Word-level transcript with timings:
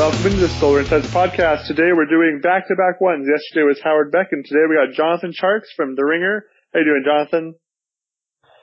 Welcome 0.00 0.24
into 0.32 0.40
the 0.40 0.56
Solar 0.56 0.80
Insights 0.80 1.12
podcast. 1.12 1.68
Today 1.68 1.92
we're 1.92 2.08
doing 2.08 2.40
back-to-back 2.40 3.04
ones. 3.04 3.28
Yesterday 3.28 3.68
was 3.68 3.76
Howard 3.84 4.08
Beck, 4.08 4.32
and 4.32 4.40
today 4.40 4.64
we 4.64 4.80
got 4.80 4.96
Jonathan 4.96 5.28
Tjarks 5.36 5.68
from 5.76 5.92
The 5.92 6.08
Ringer. 6.08 6.48
How 6.72 6.80
you 6.80 6.88
doing, 6.88 7.04
Jonathan? 7.04 7.52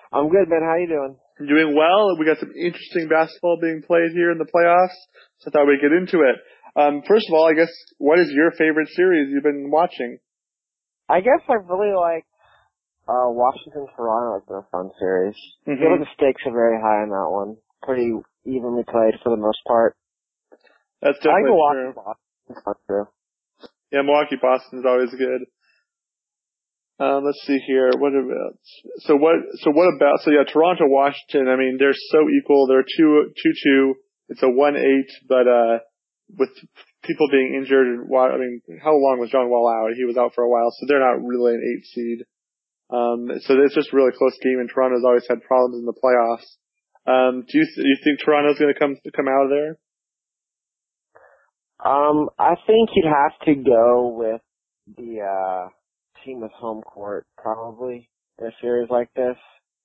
I'm 0.10 0.33
good, 0.33 0.49
man. 0.49 0.65
How 0.65 0.81
you 0.81 0.89
doing? 0.89 1.13
Doing 1.37 1.78
well. 1.78 2.17
We 2.17 2.26
got 2.26 2.42
some 2.42 2.58
interesting 2.58 3.05
basketball 3.05 3.62
being 3.62 3.85
played 3.85 4.17
here 4.17 4.33
in 4.33 4.42
the 4.42 4.49
playoffs, 4.49 4.97
so 5.37 5.53
I 5.53 5.53
thought 5.53 5.69
we'd 5.69 5.78
get 5.78 5.94
into 5.94 6.26
it. 6.26 6.42
Um, 6.73 7.05
first 7.05 7.29
of 7.29 7.38
all, 7.38 7.46
I 7.46 7.54
guess, 7.54 7.69
what 8.01 8.17
is 8.17 8.33
your 8.33 8.49
favorite 8.58 8.90
series 8.97 9.29
you've 9.29 9.46
been 9.46 9.69
watching? 9.69 10.17
I 11.06 11.22
guess 11.22 11.46
I 11.46 11.62
really 11.62 11.94
like 11.94 12.26
uh, 13.06 13.29
Washington 13.29 13.85
Toronto. 13.94 14.42
It's 14.42 14.49
been 14.49 14.65
a 14.65 14.69
fun 14.74 14.90
series. 14.97 15.38
Mhm. 15.69 15.78
I 15.78 15.85
feel 15.85 15.92
like 16.02 16.02
the 16.02 16.17
stakes 16.17 16.41
are 16.49 16.58
very 16.58 16.81
high 16.81 17.05
in 17.05 17.13
that 17.13 17.29
one. 17.29 17.61
Pretty 17.85 18.09
evenly 18.41 18.89
played 18.89 19.21
for 19.21 19.29
the 19.29 19.38
most 19.38 19.61
part. 19.69 19.93
That's 21.01 21.17
I 21.21 21.23
definitely 21.23 21.51
Milwaukee 21.51 21.77
true. 21.77 21.93
Boston. 21.93 22.25
It's 22.49 22.61
fun 22.63 22.75
too. 22.87 23.03
Yeah, 23.91 24.01
Milwaukee 24.01 24.39
Boston's 24.41 24.85
always 24.85 25.11
good. 25.11 25.41
Um, 26.99 27.23
let's 27.25 27.41
see 27.45 27.59
here. 27.59 27.91
What 27.93 28.13
about 28.17 28.57
so 29.05 29.15
what 29.15 29.35
so 29.61 29.69
what 29.69 29.93
about 29.95 30.17
so 30.25 30.31
yeah 30.31 30.43
Toronto 30.49 30.89
Washington? 30.89 31.47
I 31.47 31.55
mean 31.55 31.77
they're 31.77 31.93
so 31.93 32.25
equal. 32.41 32.65
They're 32.65 32.85
two 32.85 33.29
two 33.38 33.53
two. 33.63 33.95
It's 34.29 34.41
a 34.41 34.49
one 34.49 34.75
eight, 34.75 35.11
but 35.29 35.45
uh 35.47 35.79
with 36.35 36.49
people 37.03 37.29
being 37.31 37.53
injured 37.55 37.88
and 37.88 38.09
I 38.09 38.38
mean 38.38 38.61
how 38.83 38.97
long 38.97 39.19
was 39.19 39.29
John 39.29 39.49
Wall 39.49 39.69
out? 39.69 39.95
He 39.95 40.05
was 40.05 40.17
out 40.17 40.33
for 40.33 40.43
a 40.43 40.49
while, 40.49 40.73
so 40.73 40.85
they're 40.88 40.99
not 40.99 41.21
really 41.23 41.53
an 41.53 41.61
eight 41.61 41.85
seed. 41.85 42.25
Um, 42.89 43.27
so 43.43 43.55
it's 43.61 43.75
just 43.75 43.91
a 43.91 43.95
really 43.95 44.16
close 44.17 44.38
game, 44.41 44.59
and 44.59 44.69
Toronto's 44.69 45.03
always 45.05 45.27
had 45.27 45.43
problems 45.43 45.75
in 45.75 45.85
the 45.85 45.93
playoffs. 45.93 46.47
Um, 47.03 47.43
do 47.43 47.59
you 47.59 47.66
th- 47.67 47.83
you 47.83 47.97
think 48.03 48.19
Toronto's 48.23 48.57
going 48.59 48.73
to 48.73 48.79
come 48.79 48.95
come 49.16 49.27
out 49.27 49.44
of 49.44 49.50
there? 49.52 49.77
Um, 51.83 52.30
I 52.39 52.56
think 52.66 52.89
you'd 52.95 53.06
have 53.06 53.38
to 53.45 53.56
go 53.56 54.08
with 54.17 54.42
the 54.97 55.22
uh 55.22 55.70
team 56.25 56.42
with 56.42 56.52
home 56.52 56.81
court 56.81 57.28
probably 57.38 58.09
in 58.39 58.47
a 58.47 58.52
series 58.61 58.89
like 58.89 59.14
this. 59.14 59.38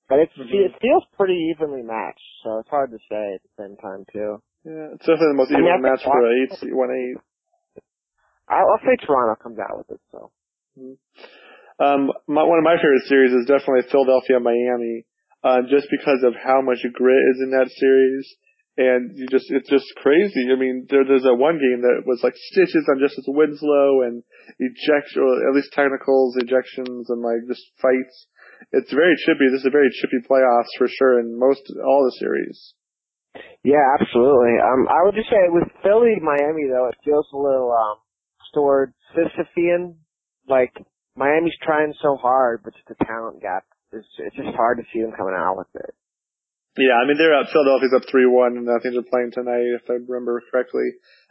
But 0.09 0.19
it's, 0.19 0.33
Mhm. 0.37 0.53
it 0.53 0.73
feels 0.81 1.05
pretty 1.17 1.53
evenly 1.55 1.83
matched, 1.83 2.21
so 2.43 2.59
it's 2.59 2.69
hard 2.69 2.91
to 2.91 2.99
say 3.09 3.35
at 3.35 3.41
the 3.43 3.63
same 3.63 3.77
time 3.77 4.05
too. 4.13 4.43
Yeah, 4.65 4.93
it's 4.93 5.07
definitely 5.07 5.29
the 5.29 5.35
most 5.35 5.51
mean, 5.51 5.61
even 5.61 5.71
I 5.71 5.75
think 5.77 5.83
match 5.85 6.05
for 6.05 6.21
a 6.21 6.31
eight 6.33 6.51
Washington- 6.51 6.57
seed, 6.69 6.75
one 6.75 6.91
eight. 6.91 7.17
I'll, 8.49 8.69
I'll 8.69 8.79
say 8.85 8.97
Toronto 9.07 9.43
comes 9.43 9.59
out 9.59 9.79
with 9.79 9.91
it. 9.93 10.01
So 10.11 10.31
Um, 11.79 12.13
my, 12.27 12.43
one 12.43 12.59
of 12.59 12.65
my 12.65 12.77
favorite 12.77 13.05
series 13.09 13.33
is 13.33 13.47
definitely 13.47 13.83
Philadelphia 13.91 14.39
Miami, 14.41 15.05
uh, 15.43 15.63
just 15.63 15.89
because 15.91 16.23
of 16.23 16.35
how 16.37 16.61
much 16.61 16.79
grit 16.93 17.23
is 17.35 17.41
in 17.43 17.51
that 17.53 17.69
series. 17.71 18.37
And 18.77 19.13
you 19.13 19.29
just, 19.29 19.53
it's 19.53 19.69
just 19.69 19.85
crazy. 20.01 20.49
I 20.49 20.57
mean, 20.57 20.87
there, 20.89 21.05
there's 21.05 21.29
a 21.29 21.37
one 21.37 21.61
game 21.61 21.85
that 21.85 22.09
was 22.09 22.25
like 22.25 22.33
stitches 22.37 22.89
on 22.89 23.05
Justice 23.05 23.29
Winslow 23.29 24.09
and 24.09 24.25
ejection, 24.57 25.21
or 25.21 25.49
at 25.49 25.55
least 25.55 25.77
technicals, 25.77 26.41
ejections, 26.41 27.13
and 27.13 27.21
like 27.21 27.45
just 27.49 27.69
fights. 27.83 28.17
It's 28.73 28.93
very 28.93 29.13
chippy. 29.27 29.53
This 29.53 29.61
is 29.61 29.69
a 29.69 29.77
very 29.77 29.93
chippy 30.01 30.25
playoffs 30.25 30.73
for 30.79 30.89
sure 30.89 31.21
in 31.21 31.39
most, 31.39 31.61
all 31.85 32.09
the 32.09 32.17
series. 32.17 32.73
Yeah, 33.65 33.85
absolutely. 34.01 34.57
Um, 34.57 34.89
I 34.89 35.05
would 35.05 35.15
just 35.15 35.29
say 35.29 35.49
with 35.49 35.69
Philly, 35.83 36.17
Miami 36.21 36.69
though, 36.73 36.89
it 36.89 36.97
feels 37.05 37.27
a 37.33 37.37
little 37.37 37.73
um 37.73 37.99
stored 38.49 38.93
Sisyphean. 39.15 39.97
Like 40.49 40.73
Miami's 41.17 41.57
trying 41.63 41.95
so 42.03 42.17
hard, 42.17 42.63
but 42.65 42.75
just 42.75 42.89
the 42.89 43.05
talent 43.05 43.41
gap 43.41 43.65
is 43.93 44.05
it's 44.19 44.37
just 44.37 44.57
hard 44.57 44.79
to 44.79 44.85
see 44.93 45.03
them 45.03 45.13
coming 45.17 45.35
out 45.37 45.57
with 45.57 45.69
it. 45.75 45.95
Yeah, 46.79 46.97
I 46.97 47.05
mean 47.05 47.21
they're 47.21 47.37
up. 47.37 47.53
Philadelphia's 47.53 47.93
up 47.93 48.09
three 48.09 48.25
one, 48.25 48.57
and 48.57 48.69
I 48.69 48.81
think 48.81 48.97
they're 48.97 49.13
playing 49.13 49.33
tonight, 49.37 49.77
if 49.77 49.85
I 49.93 50.01
remember 50.01 50.41
correctly. 50.49 50.89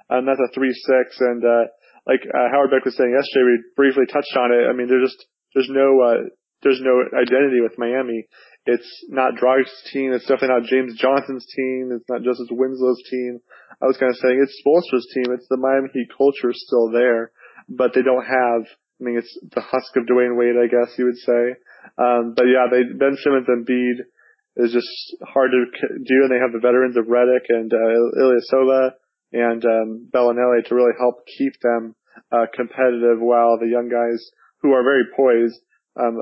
Um, 0.09 0.25
that's 0.29 0.41
a 0.41 0.53
three 0.53 0.73
six, 0.73 1.17
and 1.17 1.41
uh, 1.41 1.65
like 2.05 2.21
uh, 2.29 2.47
Howard 2.53 2.69
Beck 2.69 2.85
was 2.85 2.93
saying 2.93 3.09
yesterday, 3.09 3.57
we 3.57 3.73
briefly 3.73 4.05
touched 4.05 4.37
on 4.37 4.53
it. 4.53 4.69
I 4.69 4.73
mean, 4.77 4.85
there's 4.85 5.09
just 5.09 5.25
there's 5.57 5.69
no 5.73 5.97
uh, 5.97 6.29
there's 6.61 6.81
no 6.81 6.93
identity 7.17 7.61
with 7.61 7.77
Miami. 7.81 8.29
It's 8.69 8.85
not 9.09 9.33
Dragic's 9.33 9.73
team. 9.89 10.13
It's 10.13 10.29
definitely 10.29 10.61
not 10.61 10.69
James 10.69 10.93
Johnson's 11.01 11.45
team. 11.49 11.89
It's 11.89 12.05
not 12.05 12.21
Justice 12.21 12.53
Winslow's 12.53 13.01
team. 13.09 13.41
I 13.81 13.89
was 13.89 13.97
kind 13.97 14.13
of 14.13 14.21
saying 14.21 14.37
it's 14.37 14.61
Spoelstra's 14.61 15.09
team. 15.09 15.33
It's 15.33 15.49
the 15.49 15.57
Miami 15.57 15.89
Heat 15.93 16.13
culture 16.13 16.53
still 16.53 16.91
there, 16.93 17.31
but 17.67 17.97
they 17.97 18.05
don't 18.05 18.25
have. 18.25 18.69
I 18.69 19.01
mean, 19.01 19.17
it's 19.17 19.33
the 19.41 19.65
husk 19.65 19.97
of 19.97 20.05
Dwyane 20.05 20.37
Wade, 20.37 20.61
I 20.61 20.69
guess 20.69 20.93
you 21.01 21.05
would 21.09 21.17
say. 21.17 21.57
Um, 21.97 22.37
but 22.37 22.45
yeah, 22.45 22.69
they 22.69 22.85
Ben 22.93 23.17
Simmons 23.17 23.49
and 23.49 23.65
Embiid 23.65 24.05
is 24.55 24.73
just 24.73 25.15
hard 25.23 25.51
to 25.51 25.65
do, 25.87 26.17
and 26.23 26.31
they 26.31 26.41
have 26.41 26.51
the 26.51 26.59
veterans 26.61 26.97
of 26.97 27.05
Redick 27.05 27.47
and 27.49 27.71
uh, 27.71 27.77
Ilyasova 28.19 28.91
and 29.33 29.63
um, 29.63 30.09
Belinelli 30.13 30.65
to 30.65 30.75
really 30.75 30.93
help 30.99 31.25
keep 31.37 31.53
them 31.61 31.95
uh, 32.31 32.45
competitive, 32.53 33.19
while 33.19 33.57
the 33.57 33.69
young 33.71 33.87
guys 33.87 34.19
who 34.61 34.73
are 34.73 34.83
very 34.83 35.05
poised 35.15 35.59
um, 35.99 36.17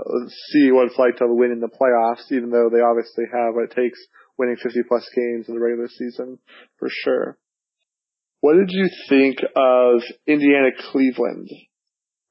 see 0.51 0.71
what 0.71 0.87
it's 0.87 0.97
like 0.97 1.17
to 1.17 1.27
win 1.27 1.51
in 1.51 1.59
the 1.59 1.69
playoffs, 1.69 2.31
even 2.31 2.49
though 2.49 2.69
they 2.71 2.81
obviously 2.81 3.25
have 3.31 3.53
what 3.53 3.65
it 3.65 3.75
takes 3.75 3.99
winning 4.37 4.57
50 4.61 4.79
plus 4.87 5.07
games 5.15 5.47
in 5.47 5.55
the 5.55 5.61
regular 5.61 5.87
season 5.87 6.39
for 6.77 6.87
sure. 6.89 7.37
What 8.41 8.53
did 8.53 8.69
you 8.69 8.89
think 9.09 9.39
of 9.55 10.01
Indiana 10.25 10.69
Cleveland? 10.91 11.49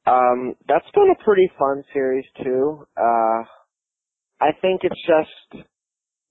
Um, 0.06 0.54
that's 0.66 0.90
been 0.94 1.12
a 1.12 1.22
pretty 1.22 1.50
fun 1.58 1.84
series 1.92 2.24
too. 2.42 2.86
Uh, 2.96 3.44
I 4.40 4.52
think 4.62 4.80
it's 4.84 5.06
just 5.06 5.66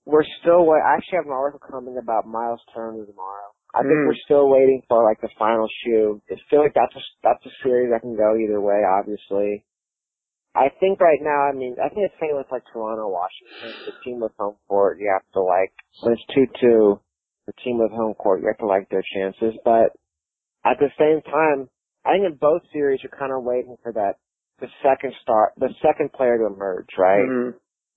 we're 0.08 0.24
still. 0.40 0.64
Wait- 0.64 0.80
I 0.80 0.96
actually 0.96 1.20
have 1.20 1.26
an 1.28 1.36
article 1.36 1.60
coming 1.60 1.98
about 2.00 2.26
Miles 2.26 2.64
Turner 2.74 3.04
tomorrow. 3.04 3.52
I 3.74 3.82
think 3.84 3.92
Mm. 4.00 4.06
we're 4.08 4.24
still 4.24 4.48
waiting 4.48 4.80
for 4.88 5.04
like 5.04 5.20
the 5.20 5.28
final 5.38 5.68
shoe. 5.84 6.22
I 6.32 6.36
feel 6.48 6.60
like 6.60 6.72
that's 6.72 6.96
a 6.96 7.02
that's 7.22 7.44
a 7.44 7.50
series 7.62 7.90
that 7.92 8.00
can 8.00 8.16
go 8.16 8.34
either 8.36 8.60
way. 8.60 8.80
Obviously, 8.82 9.64
I 10.54 10.70
think 10.80 10.98
right 11.00 11.20
now. 11.20 11.42
I 11.44 11.52
mean, 11.52 11.76
I 11.78 11.88
think 11.90 12.08
it's 12.08 12.18
same 12.18 12.34
with 12.36 12.50
like 12.50 12.64
Toronto, 12.72 13.06
Washington. 13.08 13.76
The 13.84 13.92
team 14.02 14.20
with 14.20 14.32
home 14.38 14.56
court, 14.66 14.98
you 14.98 15.10
have 15.12 15.28
to 15.34 15.42
like 15.42 15.72
when 16.02 16.14
it's 16.14 16.24
two 16.34 16.46
two. 16.58 17.00
The 17.46 17.52
team 17.64 17.78
with 17.78 17.92
home 17.92 18.14
court, 18.14 18.40
you 18.40 18.46
have 18.48 18.58
to 18.58 18.66
like 18.66 18.88
their 18.88 19.04
chances. 19.14 19.54
But 19.64 19.92
at 20.64 20.78
the 20.80 20.90
same 20.98 21.20
time, 21.22 21.68
I 22.04 22.12
think 22.12 22.24
in 22.24 22.34
both 22.40 22.62
series 22.72 23.00
you're 23.02 23.12
kind 23.16 23.32
of 23.32 23.44
waiting 23.44 23.76
for 23.82 23.92
that 23.92 24.16
the 24.60 24.68
second 24.82 25.12
start, 25.22 25.52
the 25.56 25.72
second 25.82 26.12
player 26.12 26.38
to 26.38 26.46
emerge, 26.46 26.88
right? 26.98 27.28
Mhm. 27.28 27.54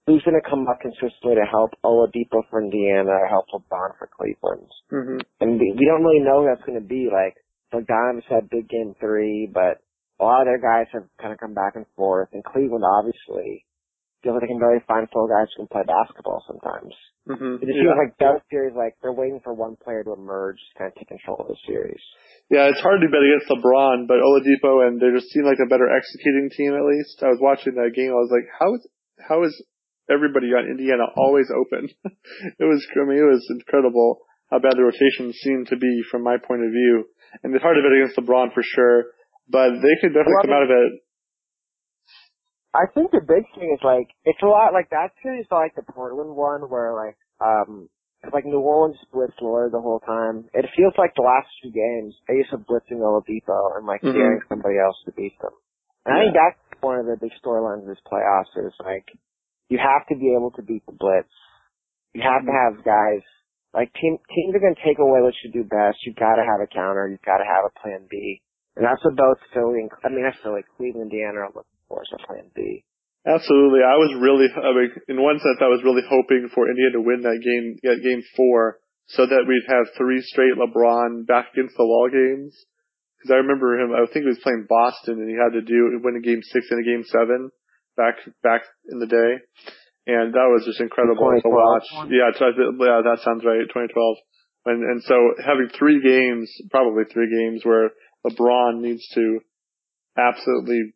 Who's 0.08 0.24
going 0.26 0.40
to 0.40 0.50
come 0.50 0.66
up 0.68 0.82
consistently 0.82 1.38
to 1.38 1.46
help 1.46 1.72
Oladipo 1.86 2.42
for 2.50 2.58
Indiana 2.62 3.12
or 3.22 3.28
help 3.30 3.46
LeBron 3.54 3.98
for 4.02 4.10
Cleveland? 4.10 4.66
Mhm. 4.92 5.22
And 5.40 5.60
we, 5.60 5.76
we 5.78 5.86
don't 5.86 6.04
really 6.04 6.26
know 6.26 6.42
who 6.42 6.48
that's 6.50 6.66
going 6.66 6.82
to 6.82 6.86
be. 6.88 7.10
Like 7.12 7.38
Bogdanovic 7.72 8.26
had 8.26 8.50
big 8.50 8.68
game 8.68 8.96
three, 9.00 9.46
but 9.54 9.78
a 10.20 10.26
lot 10.26 10.42
of 10.42 10.48
their 10.50 10.58
guys 10.62 10.88
have 10.94 11.06
kind 11.22 11.32
of 11.34 11.40
come 11.40 11.54
back 11.54 11.76
and 11.76 11.86
forth. 11.96 12.30
And 12.34 12.44
Cleveland 12.44 12.84
obviously 12.84 13.66
feels 14.26 14.34
like 14.38 14.42
they 14.42 14.54
can 14.54 14.58
really 14.58 14.82
find 14.90 15.06
four 15.14 15.30
guys 15.30 15.50
who 15.54 15.66
can 15.66 15.70
play 15.70 15.86
basketball 15.86 16.42
sometimes. 16.50 16.94
Mhm. 17.30 17.62
It 17.62 17.66
just 17.70 17.78
Yeah. 17.78 17.94
feels 17.94 18.02
like 18.02 18.18
that 18.18 18.42
series, 18.50 18.74
like 18.74 18.98
they're 19.06 19.14
waiting 19.14 19.40
for 19.46 19.54
one 19.54 19.76
player 19.86 20.04
to 20.04 20.14
emerge 20.14 20.58
to 20.58 20.74
kind 20.82 20.90
of 20.90 20.96
take 20.98 21.10
control 21.14 21.38
of 21.46 21.48
the 21.48 21.58
series. 21.70 22.02
Yeah, 22.50 22.70
it's 22.74 22.82
hard 22.82 23.02
to 23.02 23.10
bet 23.10 23.22
against 23.22 23.50
LeBron, 23.54 24.08
but 24.10 24.18
Oladipo 24.18 24.82
and 24.88 25.00
they 25.00 25.12
just 25.14 25.30
seem 25.30 25.46
like 25.46 25.60
a 25.62 25.70
better 25.70 25.90
executing 25.94 26.50
team 26.58 26.74
at 26.74 26.86
least. 26.86 27.22
I 27.22 27.30
was 27.30 27.40
watching 27.40 27.76
that 27.76 27.94
game. 27.94 28.10
I 28.10 28.16
was 28.18 28.32
like, 28.34 28.50
how 28.58 28.74
is 28.74 28.88
how 29.30 29.44
is 29.44 29.54
everybody 30.10 30.48
on 30.56 30.70
Indiana 30.70 31.06
always 31.16 31.48
open? 31.52 31.90
it 32.60 32.66
was, 32.66 32.86
I 32.96 33.06
mean, 33.06 33.20
it 33.20 33.30
was 33.30 33.46
incredible 33.50 34.20
how 34.50 34.60
bad 34.60 34.76
the 34.76 34.84
rotation 34.84 35.32
seemed 35.34 35.68
to 35.68 35.78
be 35.78 36.04
from 36.12 36.24
my 36.24 36.38
point 36.38 36.64
of 36.64 36.72
view. 36.72 37.06
And 37.44 37.56
it's 37.56 37.64
hard 37.64 37.78
to 37.78 37.84
bet 37.84 37.96
against 37.96 38.20
LeBron 38.20 38.54
for 38.54 38.64
sure, 38.64 39.16
but 39.48 39.72
they 39.80 39.96
could 40.02 40.12
definitely 40.12 40.44
Well, 40.44 40.44
come 40.44 40.58
out 40.58 40.68
of 40.68 40.72
it. 40.72 40.92
I 42.74 42.88
think 42.94 43.12
the 43.12 43.20
big 43.24 43.44
thing 43.56 43.72
is 43.76 43.84
like 43.84 44.08
it's 44.24 44.40
a 44.44 44.48
lot 44.48 44.72
like 44.72 44.90
that 44.92 45.12
series 45.22 45.46
like 45.52 45.76
the 45.76 45.84
Portland 45.84 46.36
one 46.36 46.72
where 46.72 46.96
like 46.96 47.20
um 47.44 47.90
it's 48.24 48.34
like 48.34 48.46
New 48.46 48.60
Orleans 48.64 48.96
blitzed 49.12 49.42
Lillard 49.42 49.72
the 49.72 49.82
whole 49.82 50.00
time. 50.00 50.48
It 50.54 50.70
feels 50.78 50.94
like 50.98 51.12
the 51.16 51.26
last 51.26 51.50
few 51.60 51.72
games 51.72 52.16
they 52.28 52.36
used 52.36 52.52
to 52.52 52.58
blitzing 52.64 53.04
Oladipo 53.04 53.76
and 53.76 53.86
like 53.88 54.02
Mhm. 54.02 54.14
daring 54.14 54.42
somebody 54.48 54.78
else 54.80 54.96
to 55.06 55.12
beat 55.12 55.36
them. 55.42 55.52
And 56.06 56.16
I 56.16 56.20
think 56.24 56.34
that's 56.36 56.82
one 56.82 57.00
of 57.00 57.06
the 57.08 57.18
big 57.20 57.32
storylines 57.44 57.82
of 57.84 57.88
this 57.92 58.02
playoffs 58.08 58.56
is 58.56 58.74
like 58.80 59.08
you 59.72 59.80
have 59.80 60.04
to 60.12 60.20
be 60.20 60.36
able 60.36 60.52
to 60.60 60.62
beat 60.62 60.84
the 60.84 60.92
blitz. 60.92 61.32
You 62.12 62.20
have 62.28 62.44
to 62.44 62.52
have 62.52 62.84
guys 62.84 63.24
like 63.72 63.88
team 63.96 64.20
teams 64.28 64.52
are 64.52 64.60
gonna 64.60 64.84
take 64.84 65.00
away 65.00 65.24
what 65.24 65.32
you 65.48 65.48
do 65.48 65.64
best. 65.64 66.04
You've 66.04 66.20
gotta 66.20 66.44
have 66.44 66.60
a 66.60 66.68
counter, 66.68 67.08
you've 67.08 67.24
gotta 67.24 67.48
have 67.48 67.64
a 67.64 67.74
plan 67.80 68.04
B. 68.12 68.44
And 68.76 68.84
that's 68.84 69.00
what 69.00 69.16
both 69.16 69.40
Philly 69.56 69.88
and 69.88 69.92
I 70.04 70.12
mean 70.12 70.28
that's 70.28 70.36
Philly, 70.44 70.68
Cleveland, 70.76 71.08
Indiana 71.08 71.48
are 71.48 71.56
looking 71.56 71.80
for 71.88 72.04
is 72.04 72.12
a 72.12 72.20
plan 72.20 72.52
B. 72.52 72.84
Absolutely. 73.24 73.80
I 73.80 73.96
was 73.96 74.12
really, 74.18 74.50
I 74.50 74.72
mean, 74.76 74.92
in 75.08 75.18
one 75.24 75.38
sense, 75.40 75.62
I 75.62 75.70
was 75.70 75.86
really 75.86 76.02
hoping 76.04 76.50
for 76.52 76.68
Indiana 76.68 76.98
to 76.98 77.06
win 77.06 77.22
that 77.22 77.40
game, 77.40 77.78
get 77.78 78.02
game 78.02 78.26
four, 78.36 78.82
so 79.14 79.30
that 79.30 79.46
we'd 79.46 79.70
have 79.70 79.94
three 79.94 80.26
straight 80.26 80.58
LeBron 80.58 81.30
back 81.30 81.54
against 81.54 81.78
the 81.78 81.86
wall 81.86 82.10
games. 82.10 82.58
Because 83.16 83.38
I 83.38 83.46
remember 83.46 83.78
him, 83.78 83.94
I 83.94 84.10
think 84.10 84.26
he 84.26 84.34
was 84.34 84.42
playing 84.42 84.66
Boston, 84.66 85.22
and 85.22 85.30
he 85.30 85.38
had 85.38 85.54
to 85.54 85.62
do 85.62 86.02
win 86.02 86.18
a 86.18 86.26
game 86.26 86.42
six 86.42 86.66
and 86.74 86.82
a 86.82 86.84
game 86.84 87.06
seven 87.06 87.54
back 87.98 88.16
back 88.44 88.62
in 88.90 89.00
the 89.00 89.08
day, 89.08 89.32
and 90.08 90.34
that 90.34 90.48
was 90.50 90.64
just 90.66 90.80
incredible 90.80 91.20
to 91.42 91.50
watch. 91.50 91.88
Yeah, 92.10 92.32
so 92.38 92.46
I 92.48 92.52
thi- 92.56 92.76
yeah, 92.80 93.02
that 93.06 93.20
sounds 93.24 93.44
right. 93.46 93.62
2012. 93.68 93.94
And 94.66 94.84
and 94.84 95.02
so 95.04 95.16
having 95.42 95.70
three 95.74 96.02
games, 96.04 96.52
probably 96.70 97.04
three 97.10 97.30
games 97.30 97.66
where 97.66 97.90
LeBron 98.26 98.82
needs 98.82 99.08
to 99.16 99.40
absolutely 100.18 100.94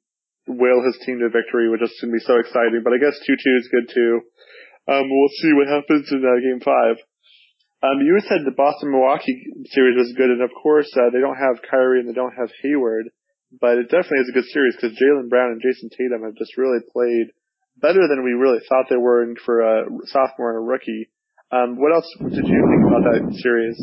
will 0.48 0.86
his 0.86 0.98
team 1.06 1.18
to 1.20 1.30
victory, 1.34 1.70
which 1.74 1.82
is 1.82 1.90
going 1.98 2.14
to 2.14 2.18
be 2.18 2.26
so 2.30 2.38
exciting. 2.38 2.86
But 2.86 2.94
I 2.94 3.02
guess 3.02 3.18
2-2 3.26 3.34
is 3.34 3.74
good 3.74 3.90
too. 3.90 4.22
Um, 4.86 5.10
we'll 5.10 5.34
see 5.42 5.50
what 5.58 5.66
happens 5.82 6.06
in 6.14 6.22
uh, 6.22 6.38
game 6.46 6.62
five. 6.62 7.02
Um, 7.82 8.02
you 8.02 8.18
said 8.30 8.46
the 8.46 8.54
Boston 8.56 8.92
Milwaukee 8.92 9.34
series 9.74 9.98
was 9.98 10.14
good, 10.18 10.30
and 10.30 10.42
of 10.42 10.50
course 10.54 10.90
uh, 10.98 11.10
they 11.14 11.20
don't 11.20 11.38
have 11.38 11.62
Kyrie 11.70 12.00
and 12.00 12.10
they 12.10 12.14
don't 12.18 12.34
have 12.34 12.50
Hayward, 12.62 13.10
but 13.60 13.78
it 13.78 13.90
definitely 13.90 14.24
is 14.26 14.32
a 14.32 14.38
good 14.38 14.50
series 14.52 14.76
because 14.76 14.98
Jaylen 14.98 15.30
Brown 15.30 15.54
and 15.54 15.62
Jayson 15.62 15.90
Tatum 15.92 16.24
have 16.24 16.36
just 16.36 16.58
really 16.58 16.80
played 16.92 17.32
better 17.78 18.08
than 18.08 18.24
we 18.24 18.32
really 18.32 18.60
thought 18.68 18.88
they 18.90 18.98
were 18.98 19.26
for 19.46 19.62
a 19.62 19.86
sophomore 20.06 20.56
and 20.56 20.64
a 20.64 20.66
rookie. 20.66 21.10
Um, 21.52 21.78
what 21.80 21.94
else 21.94 22.08
did 22.20 22.48
you 22.48 22.62
think 22.68 22.84
about 22.88 23.04
that 23.06 23.24
series? 23.42 23.78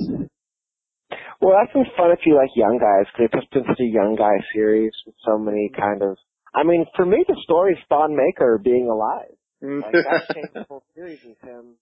Well, 1.41 1.59
that's 1.59 1.73
been 1.73 1.87
fun 1.97 2.13
if 2.13 2.21
you 2.25 2.37
like 2.37 2.51
young 2.55 2.79
guys 2.79 3.11
because 3.11 3.43
it's 3.43 3.53
been 3.53 3.67
such 3.67 3.81
a 3.81 3.91
young 3.91 4.15
guy 4.17 4.39
series 4.55 4.93
with 5.07 5.17
so 5.27 5.39
many 5.39 5.71
kind 5.77 6.03
of. 6.03 6.17
I 6.55 6.65
mean, 6.65 6.87
for 6.95 7.05
me, 7.07 7.25
the 7.27 7.37
story 7.43 7.73
is 7.73 7.79
Thon 7.89 8.15
Maker 8.15 8.61
being 8.63 8.89
alive. 8.89 9.35
Like 9.63 9.93
that 9.93 10.35
changed 10.35 10.55
the 10.55 10.67
whole 10.69 10.85
series 10.95 11.21
with 11.25 11.39
him 11.41 11.77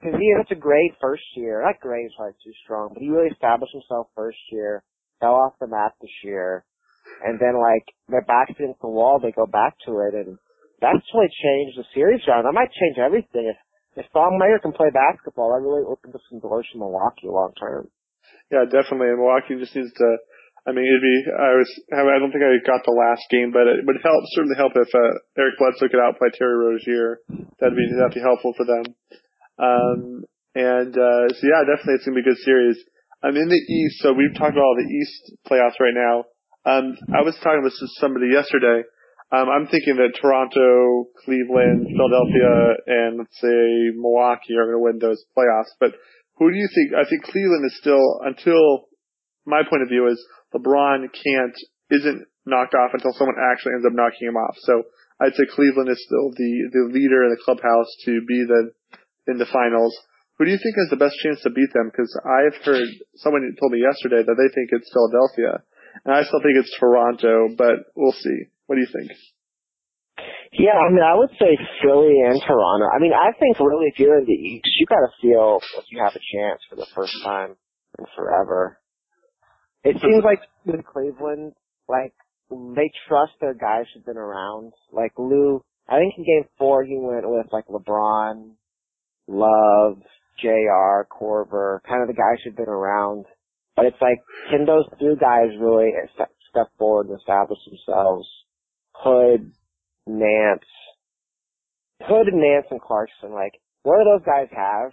because 0.00 0.18
he 0.18 0.30
had 0.30 0.46
such 0.46 0.56
a 0.56 0.60
great 0.60 0.94
first 1.00 1.24
year. 1.34 1.62
Not 1.62 1.80
great 1.80 2.06
is 2.06 2.12
probably 2.16 2.34
too 2.44 2.52
strong, 2.64 2.90
but 2.92 3.02
he 3.02 3.08
really 3.08 3.30
established 3.30 3.72
himself 3.72 4.08
first 4.14 4.38
year. 4.50 4.82
Fell 5.20 5.34
off 5.34 5.54
the 5.60 5.66
map 5.66 5.94
this 6.00 6.14
year, 6.22 6.64
and 7.24 7.38
then 7.38 7.58
like 7.58 7.86
their 8.08 8.24
backs 8.24 8.54
against 8.54 8.80
the 8.80 8.88
wall, 8.88 9.18
they 9.18 9.32
go 9.32 9.46
back 9.46 9.74
to 9.86 9.98
it, 10.06 10.14
and 10.14 10.38
that's 10.80 11.06
really 11.14 11.30
changed 11.32 11.78
the 11.78 11.86
series 11.94 12.22
around. 12.26 12.44
That 12.44 12.54
might 12.54 12.72
change 12.72 12.98
everything. 12.98 13.50
If 13.50 13.58
if 13.98 14.06
Thon 14.14 14.38
Maker 14.38 14.62
can 14.62 14.72
play 14.72 14.94
basketball, 14.94 15.50
that 15.50 15.64
really 15.64 15.82
opens 15.82 16.14
up 16.14 16.22
some 16.30 16.38
doors 16.38 16.66
for 16.70 16.78
Milwaukee 16.78 17.26
long 17.26 17.50
term. 17.58 17.90
Yeah, 18.50 18.64
definitely. 18.70 19.10
And 19.10 19.18
Milwaukee 19.18 19.58
just 19.58 19.74
needs 19.74 19.90
to. 19.90 20.08
I 20.66 20.76
mean, 20.76 20.84
it'd 20.84 21.02
be. 21.02 21.18
I 21.34 21.50
was. 21.58 21.70
I 21.90 22.18
don't 22.20 22.30
think 22.30 22.44
I 22.44 22.54
got 22.62 22.84
the 22.86 22.94
last 22.94 23.26
game, 23.32 23.50
but 23.50 23.66
it 23.66 23.82
would 23.82 23.98
help. 24.04 24.22
Certainly 24.36 24.60
help 24.60 24.76
if 24.76 24.90
uh, 24.94 25.18
Eric 25.34 25.58
Bledsoe 25.58 25.90
could 25.90 25.98
outplay 25.98 26.30
Terry 26.36 26.54
Rozier. 26.54 27.24
That'd 27.58 27.74
be 27.74 27.88
that'd 27.96 28.14
be 28.14 28.22
helpful 28.22 28.54
for 28.54 28.66
them. 28.68 28.86
Um, 29.58 30.00
and 30.54 30.94
uh, 30.94 31.26
so 31.34 31.42
yeah, 31.42 31.66
definitely 31.66 31.98
it's 31.98 32.06
gonna 32.06 32.20
be 32.20 32.26
a 32.26 32.30
good 32.30 32.44
series. 32.44 32.78
I'm 33.22 33.34
in 33.34 33.48
the 33.50 33.58
East, 33.58 33.98
so 33.98 34.14
we've 34.14 34.34
talked 34.38 34.54
about 34.54 34.62
all 34.62 34.78
the 34.78 34.86
East 34.86 35.34
playoffs 35.42 35.80
right 35.82 35.96
now. 35.96 36.30
Um, 36.64 36.98
I 37.14 37.22
was 37.22 37.36
talking 37.42 37.62
with 37.62 37.74
somebody 38.00 38.28
yesterday. 38.32 38.82
Um, 39.30 39.48
I'm 39.52 39.68
thinking 39.68 39.96
that 40.00 40.16
Toronto, 40.16 41.12
Cleveland, 41.24 41.84
Philadelphia, 41.84 42.80
and 42.86 43.18
let's 43.20 43.36
say 43.36 43.92
Milwaukee 43.92 44.56
are 44.56 44.64
going 44.64 44.80
to 44.80 44.86
win 44.88 44.98
those 44.98 45.20
playoffs. 45.36 45.72
But 45.78 45.92
who 46.40 46.50
do 46.50 46.56
you 46.56 46.68
think? 46.72 46.96
I 46.96 47.04
think 47.04 47.28
Cleveland 47.28 47.64
is 47.68 47.76
still, 47.76 48.24
until 48.24 48.88
my 49.44 49.62
point 49.68 49.84
of 49.84 49.92
view 49.92 50.08
is 50.08 50.16
LeBron 50.56 51.12
can't, 51.12 51.56
isn't 51.92 52.24
knocked 52.48 52.72
off 52.72 52.96
until 52.96 53.12
someone 53.12 53.36
actually 53.36 53.76
ends 53.76 53.84
up 53.84 53.92
knocking 53.92 54.32
him 54.32 54.40
off. 54.40 54.56
So 54.64 54.88
I'd 55.20 55.36
say 55.36 55.44
Cleveland 55.52 55.92
is 55.92 56.00
still 56.00 56.32
the, 56.32 56.52
the 56.72 56.84
leader 56.88 57.28
in 57.28 57.30
the 57.36 57.44
clubhouse 57.44 57.90
to 58.08 58.24
be 58.24 58.48
the, 58.48 58.72
in 59.28 59.36
the 59.36 59.50
finals. 59.52 59.92
Who 60.38 60.46
do 60.46 60.52
you 60.54 60.60
think 60.62 60.78
has 60.78 60.88
the 60.88 61.02
best 61.02 61.18
chance 61.20 61.42
to 61.42 61.50
beat 61.50 61.68
them? 61.74 61.90
Because 61.90 62.08
I've 62.24 62.56
heard 62.64 62.88
someone 63.20 63.44
told 63.60 63.72
me 63.72 63.84
yesterday 63.84 64.22
that 64.24 64.38
they 64.38 64.50
think 64.54 64.70
it's 64.72 64.88
Philadelphia, 64.88 65.66
and 66.04 66.14
I 66.14 66.22
still 66.24 66.40
think 66.40 66.56
it's 66.56 66.74
Toronto, 66.78 67.48
but 67.56 67.90
we'll 67.96 68.12
see. 68.12 68.38
What 68.66 68.76
do 68.76 68.80
you 68.80 68.88
think? 68.92 69.12
Yeah, 70.52 70.74
I 70.74 70.90
mean, 70.90 71.04
I 71.04 71.14
would 71.14 71.30
say 71.38 71.56
Philly 71.82 72.16
and 72.26 72.40
Toronto. 72.40 72.86
I 72.94 72.98
mean, 72.98 73.12
I 73.12 73.32
think 73.38 73.58
really 73.60 73.86
if 73.92 73.98
you're 73.98 74.18
in 74.18 74.24
the 74.24 74.32
East, 74.32 74.66
you 74.78 74.86
got 74.86 75.04
to 75.04 75.12
feel 75.20 75.60
like 75.76 75.84
you 75.90 76.02
have 76.02 76.16
a 76.16 76.24
chance 76.34 76.60
for 76.68 76.76
the 76.76 76.86
first 76.94 77.14
time 77.22 77.54
in 77.98 78.04
forever. 78.16 78.78
It 79.84 79.96
seems 80.00 80.24
like 80.24 80.40
with 80.64 80.84
Cleveland, 80.84 81.52
like 81.88 82.12
they 82.50 82.90
trust 83.06 83.32
their 83.40 83.54
guys 83.54 83.86
who've 83.92 84.04
been 84.04 84.16
around. 84.16 84.72
Like 84.92 85.12
Lue, 85.18 85.62
I 85.88 85.98
think 85.98 86.14
in 86.16 86.24
Game 86.24 86.48
Four 86.58 86.84
he 86.84 86.98
went 86.98 87.28
with 87.28 87.46
like 87.52 87.66
LeBron, 87.66 88.52
Love, 89.28 90.02
Jr., 90.40 91.06
Korver, 91.10 91.80
kind 91.86 92.02
of 92.02 92.08
the 92.08 92.14
guys 92.14 92.42
who've 92.44 92.56
been 92.56 92.68
around. 92.68 93.26
But 93.78 93.94
it's 93.94 94.02
like, 94.02 94.18
can 94.50 94.66
those 94.66 94.90
two 94.98 95.14
guys 95.22 95.54
really 95.54 95.94
step 96.10 96.66
forward 96.82 97.06
and 97.06 97.14
establish 97.14 97.62
themselves? 97.62 98.26
Hood, 98.90 99.54
Nance, 100.02 100.66
Hood, 102.02 102.26
and 102.26 102.42
Nance, 102.42 102.66
and 102.74 102.82
Clarkson. 102.82 103.30
Like, 103.30 103.62
what 103.86 104.02
do 104.02 104.10
those 104.10 104.26
guys 104.26 104.50
have? 104.50 104.90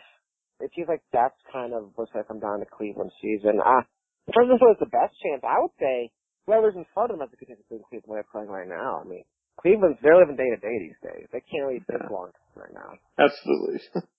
It 0.62 0.70
seems 0.78 0.86
like 0.86 1.02
that's 1.10 1.34
kind 1.50 1.74
of 1.74 1.98
what's 1.98 2.14
going 2.14 2.24
to 2.24 2.30
come 2.30 2.40
down 2.40 2.62
to 2.62 2.70
Cleveland 2.70 3.10
season. 3.18 3.58
Uh, 3.58 3.82
in 4.30 4.38
terms 4.38 4.54
of 4.54 4.62
who's 4.62 4.78
the 4.78 4.94
best 4.94 5.18
chance, 5.18 5.42
I 5.42 5.58
would 5.66 5.74
say 5.82 6.14
whoever's 6.46 6.78
in 6.78 6.86
front 6.94 7.10
of 7.10 7.18
them 7.18 7.26
has 7.26 7.34
a 7.34 7.38
good 7.42 7.50
chance 7.50 7.66
of 7.66 7.70
beating 7.74 7.90
Cleveland 7.90 8.22
they're 8.22 8.30
playing 8.30 8.54
right 8.54 8.70
now. 8.70 9.02
I 9.02 9.10
mean, 9.10 9.26
Cleveland's, 9.58 9.98
they're 10.06 10.22
living 10.22 10.38
day 10.38 10.54
to 10.54 10.62
day 10.62 10.78
these 10.78 11.02
days. 11.02 11.26
They 11.34 11.42
can't 11.42 11.66
really 11.66 11.82
think 11.90 12.06
yeah. 12.06 12.14
long 12.14 12.30
right 12.54 12.70
now. 12.70 13.02
Absolutely. 13.18 13.82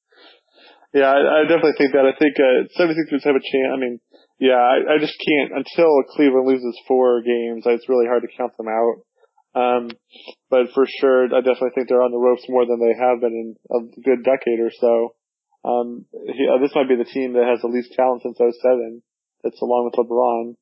Yeah, 0.97 1.13
I, 1.13 1.19
I 1.19 1.41
definitely 1.45 1.77
think 1.77 1.93
that. 1.93 2.09
I 2.09 2.17
think 2.17 2.35
uh, 2.41 2.73
76ers 2.73 3.29
have 3.29 3.37
a 3.37 3.45
chance. 3.45 3.69
I 3.69 3.77
mean, 3.77 4.01
yeah, 4.39 4.61
I, 4.61 4.97
I 4.97 4.99
just 5.01 5.17
can't 5.17 5.65
until 5.65 6.03
Cleveland 6.15 6.47
loses 6.47 6.79
four 6.87 7.23
games. 7.23 7.65
It's 7.65 7.89
really 7.89 8.07
hard 8.07 8.23
to 8.23 8.37
count 8.37 8.57
them 8.57 8.69
out. 8.69 8.97
Um, 9.57 9.89
but 10.51 10.69
for 10.75 10.85
sure, 11.01 11.25
I 11.33 11.41
definitely 11.41 11.73
think 11.75 11.89
they're 11.89 12.05
on 12.05 12.13
the 12.13 12.21
ropes 12.21 12.45
more 12.49 12.67
than 12.67 12.77
they 12.77 12.93
have 12.93 13.21
been 13.21 13.33
in 13.33 13.57
a 13.73 13.81
good 14.05 14.23
decade 14.23 14.61
or 14.61 14.71
so. 14.77 15.17
Um, 15.65 16.05
he, 16.13 16.45
uh, 16.45 16.61
this 16.61 16.77
might 16.77 16.89
be 16.89 17.01
the 17.01 17.09
team 17.09 17.33
that 17.33 17.49
has 17.49 17.65
the 17.65 17.73
least 17.73 17.97
talent 17.97 18.23
since 18.23 18.37
07. 18.37 19.03
That's 19.43 19.61
along 19.63 19.89
with 19.89 19.97
LeBron. 19.97 20.55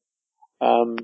Um, 0.62 0.96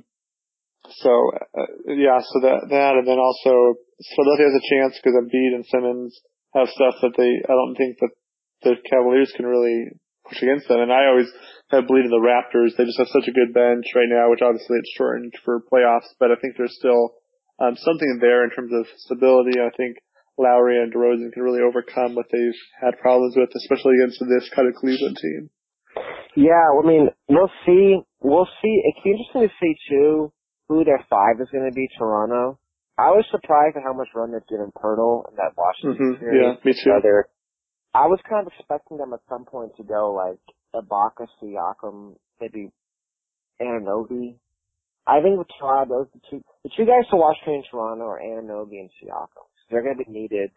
so 1.03 1.11
uh, 1.59 1.93
yeah, 1.93 2.23
so 2.23 2.41
that 2.47 2.71
that, 2.71 2.95
and 2.97 3.07
then 3.07 3.19
also 3.19 3.77
Philadelphia 4.17 4.49
has 4.49 4.59
a 4.63 4.71
chance 4.71 4.95
because 4.97 5.19
Embiid 5.19 5.55
and 5.55 5.67
Simmons 5.67 6.19
have 6.55 6.69
stuff 6.69 6.95
that 7.03 7.15
they. 7.19 7.31
I 7.45 7.53
don't 7.53 7.77
think 7.77 7.99
that 8.01 8.15
the 8.63 8.75
Cavaliers 8.89 9.33
can 9.37 9.47
really 9.47 9.93
push 10.29 10.43
against 10.43 10.69
them. 10.69 10.81
And 10.81 10.93
I 10.93 11.07
always 11.07 11.31
have 11.71 11.87
believed 11.87 12.11
in 12.11 12.15
the 12.15 12.23
Raptors. 12.23 12.77
They 12.77 12.85
just 12.85 12.99
have 12.99 13.13
such 13.15 13.29
a 13.29 13.37
good 13.37 13.55
bench 13.55 13.87
right 13.95 14.11
now, 14.11 14.31
which 14.31 14.43
obviously 14.43 14.79
it's 14.79 14.95
shortened 14.97 15.35
for 15.45 15.63
playoffs, 15.67 16.11
but 16.19 16.31
I 16.31 16.37
think 16.41 16.57
there's 16.57 16.77
still 16.77 17.15
um, 17.61 17.77
something 17.77 18.19
there 18.21 18.45
in 18.45 18.51
terms 18.51 18.73
of 18.73 18.87
stability. 18.97 19.61
I 19.61 19.71
think 19.77 19.99
Lowry 20.39 20.81
and 20.81 20.93
DeRozan 20.93 21.33
can 21.33 21.43
really 21.43 21.61
overcome 21.61 22.15
what 22.15 22.27
they've 22.33 22.61
had 22.81 22.99
problems 22.99 23.37
with, 23.37 23.51
especially 23.55 24.01
against 24.01 24.21
this 24.21 24.49
kind 24.55 24.69
of 24.69 24.75
Cleveland 24.75 25.19
team. 25.21 25.51
Yeah, 26.37 26.65
I 26.73 26.87
mean, 26.87 27.11
we'll 27.29 27.53
see. 27.67 28.01
We'll 28.23 28.49
see. 28.63 28.75
It's 28.85 29.05
interesting 29.05 29.49
to 29.49 29.55
see 29.61 29.75
too 29.91 30.33
who 30.69 30.85
their 30.85 31.05
five 31.11 31.41
is 31.41 31.49
going 31.53 31.69
to 31.69 31.75
be. 31.75 31.89
Toronto. 31.99 32.59
I 32.97 33.11
was 33.11 33.25
surprised 33.31 33.77
at 33.77 33.83
how 33.83 33.93
much 33.93 34.09
run 34.15 34.33
they've 34.33 34.47
given 34.47 34.73
Poeltl 34.77 35.29
in 35.31 35.37
that 35.37 35.57
Washington 35.57 36.15
mm-hmm. 36.15 36.21
series. 36.21 36.41
Yeah, 36.41 36.55
me 36.65 36.73
too. 36.73 36.91
Whether 36.93 37.29
I 37.95 38.07
was 38.07 38.21
kind 38.29 38.47
of 38.47 38.53
expecting 38.57 38.99
them 38.99 39.13
at 39.13 39.21
some 39.29 39.45
point 39.45 39.73
to 39.77 39.83
go 39.83 40.15
like 40.15 40.39
Ibaka, 40.75 41.27
Siakam, 41.43 42.15
maybe 42.41 42.71
Anunoby. 43.61 44.37
I 45.07 45.21
think 45.23 45.39
with 45.39 45.49
Toronto, 45.59 46.07
those 46.07 46.07
the 46.15 46.21
two 46.31 46.45
the 46.63 46.71
two 46.77 46.87
guys 46.87 47.09
to 47.11 47.17
watch 47.17 47.37
in 47.47 47.65
Toronto 47.71 48.05
are 48.05 48.21
Anunoby 48.21 48.79
and 48.79 48.91
Siakam. 49.03 49.49
They're 49.71 49.83
going 49.83 49.99
to 49.99 50.05
be 50.05 50.11
needed. 50.11 50.51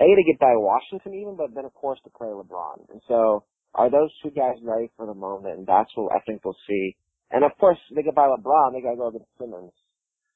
A 0.00 0.04
to 0.04 0.22
get 0.22 0.38
by 0.38 0.54
Washington 0.54 1.14
even, 1.14 1.36
but 1.36 1.54
then 1.54 1.64
of 1.64 1.74
course 1.74 1.98
to 2.04 2.10
play 2.10 2.28
LeBron. 2.28 2.90
And 2.90 3.00
so 3.08 3.44
are 3.74 3.90
those 3.90 4.10
two 4.22 4.30
guys 4.30 4.56
ready 4.62 4.90
for 4.96 5.06
the 5.06 5.14
moment? 5.14 5.58
And 5.58 5.66
that's 5.66 5.90
what 5.94 6.14
I 6.14 6.20
think 6.20 6.44
we'll 6.44 6.56
see. 6.68 6.96
And 7.30 7.44
of 7.44 7.52
course, 7.58 7.78
they 7.94 8.02
get 8.02 8.14
by 8.14 8.26
LeBron, 8.26 8.72
they 8.72 8.80
got 8.80 8.92
to 8.92 8.96
go 8.96 9.08
against 9.08 9.28
Simmons. 9.38 9.72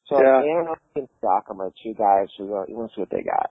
So 0.08 0.18
yeah. 0.18 0.42
Anunoby 0.42 0.96
and 0.96 1.08
Siakam 1.22 1.60
are 1.60 1.72
two 1.82 1.94
guys 1.94 2.28
who 2.36 2.52
are, 2.54 2.66
you 2.68 2.76
want 2.76 2.90
to 2.90 2.94
see 2.96 3.00
what 3.02 3.10
they 3.10 3.22
got. 3.22 3.50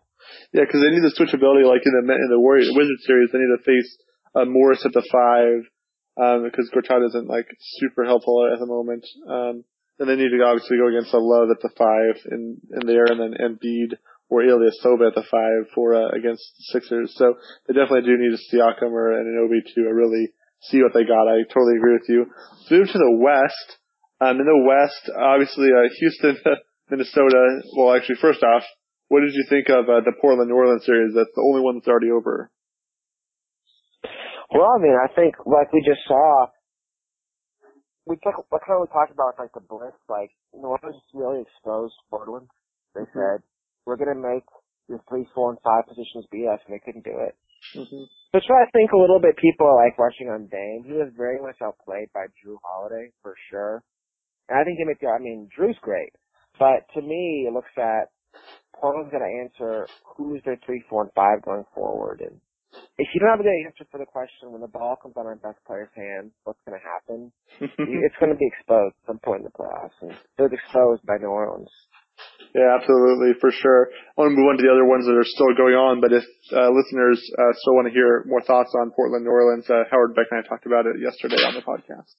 Yeah, 0.53 0.67
because 0.67 0.81
they 0.81 0.91
need 0.91 1.03
the 1.03 1.15
switchability, 1.15 1.67
like 1.67 1.85
in 1.85 1.93
the 1.93 2.03
in 2.13 2.29
the 2.29 2.39
Warrior 2.39 2.71
Wizard 2.71 3.01
series, 3.05 3.29
they 3.31 3.39
need 3.39 3.55
to 3.57 3.63
face 3.63 3.89
uh, 4.35 4.45
Morris 4.45 4.85
at 4.85 4.93
the 4.93 5.05
five 5.11 5.67
um, 6.19 6.43
because 6.43 6.69
Gortat 6.73 7.07
isn't 7.07 7.27
like 7.27 7.47
super 7.79 8.05
helpful 8.05 8.49
at 8.51 8.59
the 8.59 8.65
moment. 8.65 9.05
Um, 9.27 9.63
and 9.99 10.09
they 10.09 10.15
need 10.15 10.33
to 10.33 10.43
obviously 10.43 10.77
go 10.77 10.89
against 10.89 11.13
Love 11.13 11.53
at 11.53 11.61
the 11.61 11.69
five 11.77 12.17
in 12.31 12.57
in 12.73 12.87
there, 12.87 13.05
and 13.05 13.19
then 13.19 13.37
Embiid 13.37 13.97
or 14.29 14.41
Ilyasova 14.41 15.11
at 15.11 15.15
the 15.15 15.27
five 15.29 15.69
for 15.75 15.93
uh, 15.93 16.09
against 16.17 16.41
Sixers. 16.71 17.13
So 17.15 17.35
they 17.67 17.73
definitely 17.73 18.09
do 18.09 18.17
need 18.17 18.33
a 18.33 18.41
Siakam 18.49 18.91
or 18.91 19.13
an 19.13 19.27
Anunoby 19.27 19.61
to 19.75 19.81
really 19.93 20.31
see 20.61 20.81
what 20.81 20.93
they 20.93 21.03
got. 21.03 21.27
I 21.27 21.43
totally 21.53 21.77
agree 21.77 21.93
with 21.93 22.09
you. 22.09 22.25
Let's 22.25 22.71
move 22.71 22.87
to 22.87 22.97
the 22.97 23.17
West. 23.19 23.77
Um, 24.21 24.39
in 24.39 24.45
the 24.45 24.63
West, 24.65 25.09
obviously 25.17 25.67
uh, 25.69 25.89
Houston, 25.99 26.37
Minnesota. 26.89 27.61
Well, 27.75 27.95
actually, 27.95 28.17
first 28.21 28.43
off, 28.43 28.63
what 29.11 29.27
did 29.27 29.35
you 29.35 29.43
think 29.51 29.67
of 29.67 29.91
uh, 29.91 29.99
the 30.07 30.15
Portland 30.23 30.47
New 30.47 30.55
Orleans 30.55 30.87
series? 30.87 31.11
That's 31.11 31.35
the 31.35 31.43
only 31.43 31.59
one 31.59 31.75
that's 31.75 31.91
already 31.91 32.15
over. 32.15 32.47
Well, 34.47 34.71
I 34.71 34.79
mean, 34.79 34.95
I 34.95 35.11
think 35.11 35.35
like 35.43 35.67
we 35.75 35.83
just 35.83 35.99
saw, 36.07 36.47
we 38.07 38.15
talk, 38.23 38.39
what 38.47 38.63
kind 38.63 38.79
of 38.79 38.87
we 38.87 38.95
talked 38.95 39.11
about 39.11 39.35
like 39.35 39.51
the 39.51 39.59
blitz, 39.59 39.99
like 40.07 40.31
New 40.55 40.63
Orleans 40.63 41.03
really 41.11 41.43
exposed 41.43 41.91
Portland. 42.07 42.47
They 42.95 43.03
mm-hmm. 43.03 43.11
said 43.11 43.43
we're 43.83 43.99
gonna 43.99 44.15
make 44.15 44.47
your 44.87 45.03
three, 45.11 45.27
four, 45.35 45.51
and 45.51 45.59
five 45.59 45.91
positions 45.91 46.23
beat 46.31 46.47
us, 46.47 46.63
and 46.63 46.71
they 46.71 46.79
couldn't 46.79 47.03
do 47.03 47.19
it. 47.19 47.35
Mm-hmm. 47.75 48.07
That's 48.31 48.47
why 48.47 48.63
I 48.63 48.71
think 48.71 48.95
a 48.95 49.03
little 49.03 49.19
bit 49.19 49.35
people 49.35 49.67
are 49.67 49.83
like 49.83 49.99
rushing 49.99 50.31
on 50.31 50.47
Dame. 50.47 50.87
He 50.87 50.95
was 50.95 51.11
very 51.19 51.43
much 51.43 51.59
outplayed 51.59 52.07
by 52.15 52.31
Jrue 52.39 52.63
Holiday 52.63 53.11
for 53.19 53.35
sure. 53.51 53.83
And 54.47 54.55
I 54.55 54.63
think 54.63 54.79
he 54.79 54.87
made 54.87 55.03
the, 55.03 55.11
I 55.11 55.19
mean, 55.19 55.51
Jrue's 55.51 55.75
great. 55.83 56.15
But 56.55 56.87
to 56.95 57.03
me, 57.03 57.43
it 57.47 57.51
looks 57.51 57.75
at 57.75 58.07
Portland's 58.81 59.13
going 59.13 59.21
to 59.21 59.35
answer 59.45 59.87
who's 60.17 60.41
their 60.43 60.57
three, 60.65 60.83
four, 60.89 61.03
and 61.03 61.13
five 61.13 61.45
going 61.45 61.63
forward. 61.73 62.25
And 62.25 62.41
if 62.97 63.07
you 63.13 63.21
don't 63.21 63.29
have 63.29 63.39
a 63.39 63.45
good 63.45 63.61
answer 63.69 63.85
for 63.91 64.01
the 64.01 64.09
question 64.09 64.51
when 64.51 64.61
the 64.61 64.71
ball 64.71 64.97
comes 64.97 65.13
on 65.15 65.29
our 65.29 65.37
best 65.37 65.61
player's 65.67 65.93
hand, 65.95 66.31
what's 66.43 66.59
going 66.65 66.79
to 66.79 66.83
happen? 66.83 67.31
it's 67.61 68.17
going 68.17 68.33
to 68.33 68.39
be 68.39 68.49
exposed 68.49 68.97
at 68.97 69.07
some 69.07 69.19
point 69.21 69.45
in 69.45 69.47
the 69.47 69.55
playoffs. 69.55 69.95
And 70.01 70.11
it 70.11 70.41
was 70.41 70.51
exposed 70.51 71.05
by 71.05 71.21
New 71.21 71.29
Orleans. 71.29 71.69
Yeah, 72.53 72.75
absolutely, 72.75 73.37
for 73.39 73.49
sure. 73.53 73.87
I 73.93 74.13
want 74.19 74.33
to 74.33 74.37
move 74.37 74.49
on 74.51 74.57
to 74.59 74.65
the 74.65 74.73
other 74.73 74.83
ones 74.85 75.07
that 75.07 75.15
are 75.15 75.25
still 75.25 75.55
going 75.55 75.73
on, 75.73 76.03
but 76.03 76.11
if 76.11 76.25
uh, 76.51 76.67
listeners 76.69 77.17
uh, 77.39 77.53
still 77.63 77.79
want 77.79 77.87
to 77.87 77.95
hear 77.95 78.27
more 78.27 78.43
thoughts 78.43 78.75
on 78.75 78.91
Portland, 78.91 79.23
New 79.23 79.31
Orleans, 79.31 79.65
uh, 79.71 79.87
Howard 79.87 80.13
Beck 80.13 80.27
and 80.29 80.43
I 80.43 80.43
talked 80.43 80.67
about 80.67 80.83
it 80.85 80.99
yesterday 80.99 81.39
on 81.47 81.55
the 81.55 81.63
podcast. 81.63 82.11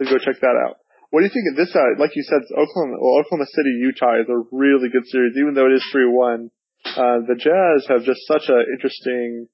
So 0.00 0.08
go 0.08 0.16
check 0.18 0.40
that 0.40 0.56
out. 0.56 0.80
What 1.14 1.22
do 1.22 1.30
you 1.30 1.36
think 1.38 1.54
of 1.54 1.62
this? 1.62 1.70
Uh, 1.70 1.94
like 2.02 2.10
you 2.18 2.26
said, 2.26 2.42
Oklahoma, 2.58 2.98
well, 2.98 3.22
Oklahoma 3.22 3.46
City, 3.46 3.70
Utah 3.86 4.18
is 4.18 4.26
a 4.26 4.42
really 4.50 4.90
good 4.90 5.06
series, 5.06 5.38
even 5.38 5.54
though 5.54 5.70
it 5.70 5.78
is 5.78 5.86
three 5.94 6.10
one. 6.10 6.50
Uh, 6.82 7.22
the 7.30 7.38
Jazz 7.38 7.86
have 7.86 8.02
just 8.02 8.26
such 8.26 8.50
an 8.50 8.66
interesting 8.74 9.46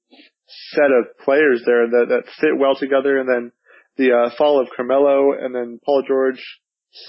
set 0.72 0.88
of 0.88 1.12
players 1.20 1.60
there 1.68 1.84
that 1.84 2.06
that 2.08 2.32
fit 2.40 2.56
well 2.56 2.80
together, 2.80 3.20
and 3.20 3.28
then 3.28 3.52
the 4.00 4.08
uh, 4.08 4.30
fall 4.40 4.56
of 4.56 4.72
Carmelo, 4.74 5.36
and 5.36 5.54
then 5.54 5.78
Paul 5.84 6.00
George 6.08 6.40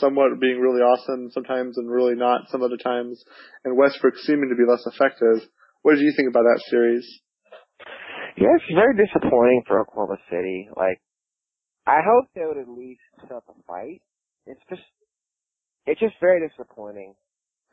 somewhat 0.03 0.35
being 0.41 0.59
really 0.59 0.83
awesome 0.83 1.31
sometimes 1.31 1.77
and 1.77 1.89
really 1.89 2.19
not 2.19 2.51
some 2.51 2.61
other 2.61 2.75
times, 2.75 3.23
and 3.63 3.79
Westbrook 3.79 4.19
seeming 4.19 4.51
to 4.51 4.59
be 4.59 4.69
less 4.69 4.83
effective. 4.83 5.47
What 5.83 5.95
did 5.95 6.03
you 6.03 6.11
think 6.11 6.27
about 6.27 6.43
that 6.43 6.59
series? 6.67 7.07
Yeah, 8.35 8.51
it's 8.59 8.67
very 8.75 8.99
disappointing 8.99 9.63
for 9.65 9.79
Oklahoma 9.79 10.19
City. 10.29 10.67
Like, 10.75 10.99
I 11.87 12.03
hope 12.03 12.27
they 12.35 12.43
would 12.43 12.59
at 12.59 12.67
least 12.67 12.99
put 13.17 13.31
up 13.31 13.45
a 13.47 13.55
fight. 13.63 14.01
It's 14.45 14.61
just, 14.69 14.81
it's 15.85 15.99
just 15.99 16.15
very 16.19 16.47
disappointing 16.47 17.15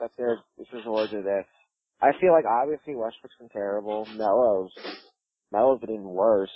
that 0.01 0.11
they're 0.17 0.39
this 0.57 0.69
resort 0.73 1.11
to 1.11 1.23
this. 1.23 1.47
I 2.01 2.13
feel 2.21 2.33
like 2.33 2.45
obviously 2.47 2.95
Westbrook's 2.95 3.37
been 3.39 3.49
terrible. 3.49 4.07
Melo's, 4.17 4.71
Melo's 5.51 5.81
been 5.81 5.95
even 5.95 6.09
worse. 6.09 6.55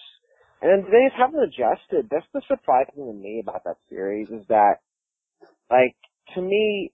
And 0.60 0.70
then 0.70 0.90
they 0.90 1.08
just 1.08 1.18
haven't 1.18 1.42
adjusted. 1.42 2.06
That's 2.10 2.26
the 2.32 2.42
surprising 2.46 2.94
thing 2.94 3.06
to 3.06 3.18
me 3.18 3.40
about 3.42 3.64
that 3.64 3.82
series 3.90 4.28
is 4.28 4.46
that 4.48 4.78
like, 5.70 5.96
to 6.34 6.42
me, 6.42 6.92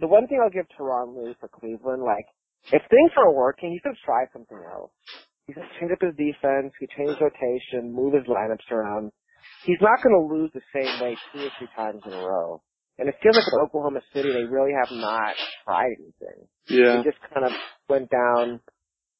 the 0.00 0.08
one 0.08 0.26
thing 0.26 0.40
I'll 0.42 0.50
give 0.50 0.66
Lue 0.78 1.34
for 1.40 1.48
Cleveland, 1.48 2.02
like, 2.02 2.26
if 2.72 2.82
things 2.90 3.10
aren't 3.16 3.36
working, 3.36 3.70
he 3.70 3.80
should 3.82 3.96
try 4.04 4.26
something 4.32 4.58
else. 4.58 4.90
He 5.46 5.54
should 5.54 5.64
change 5.80 5.92
up 5.92 6.02
his 6.02 6.14
defense, 6.18 6.72
he 6.78 6.86
change 6.96 7.16
rotation, 7.20 7.94
move 7.94 8.14
his 8.14 8.26
lineups 8.26 8.70
around. 8.70 9.10
He's 9.64 9.80
not 9.80 10.02
going 10.02 10.14
to 10.14 10.34
lose 10.34 10.50
the 10.54 10.64
same 10.72 11.00
way 11.00 11.16
two 11.32 11.46
or 11.46 11.50
three 11.58 11.68
times 11.76 12.02
in 12.06 12.12
a 12.12 12.16
row. 12.16 12.62
And 12.98 13.08
it 13.08 13.14
feels 13.22 13.36
like 13.36 13.46
in 13.46 13.60
Oklahoma 13.62 14.00
City, 14.12 14.32
they 14.32 14.44
really 14.44 14.72
have 14.74 14.90
not 14.90 15.34
tried 15.64 15.94
anything. 15.98 16.48
Yeah. 16.68 16.98
They 16.98 17.10
just 17.10 17.22
kind 17.32 17.46
of 17.46 17.52
went 17.88 18.10
down. 18.10 18.60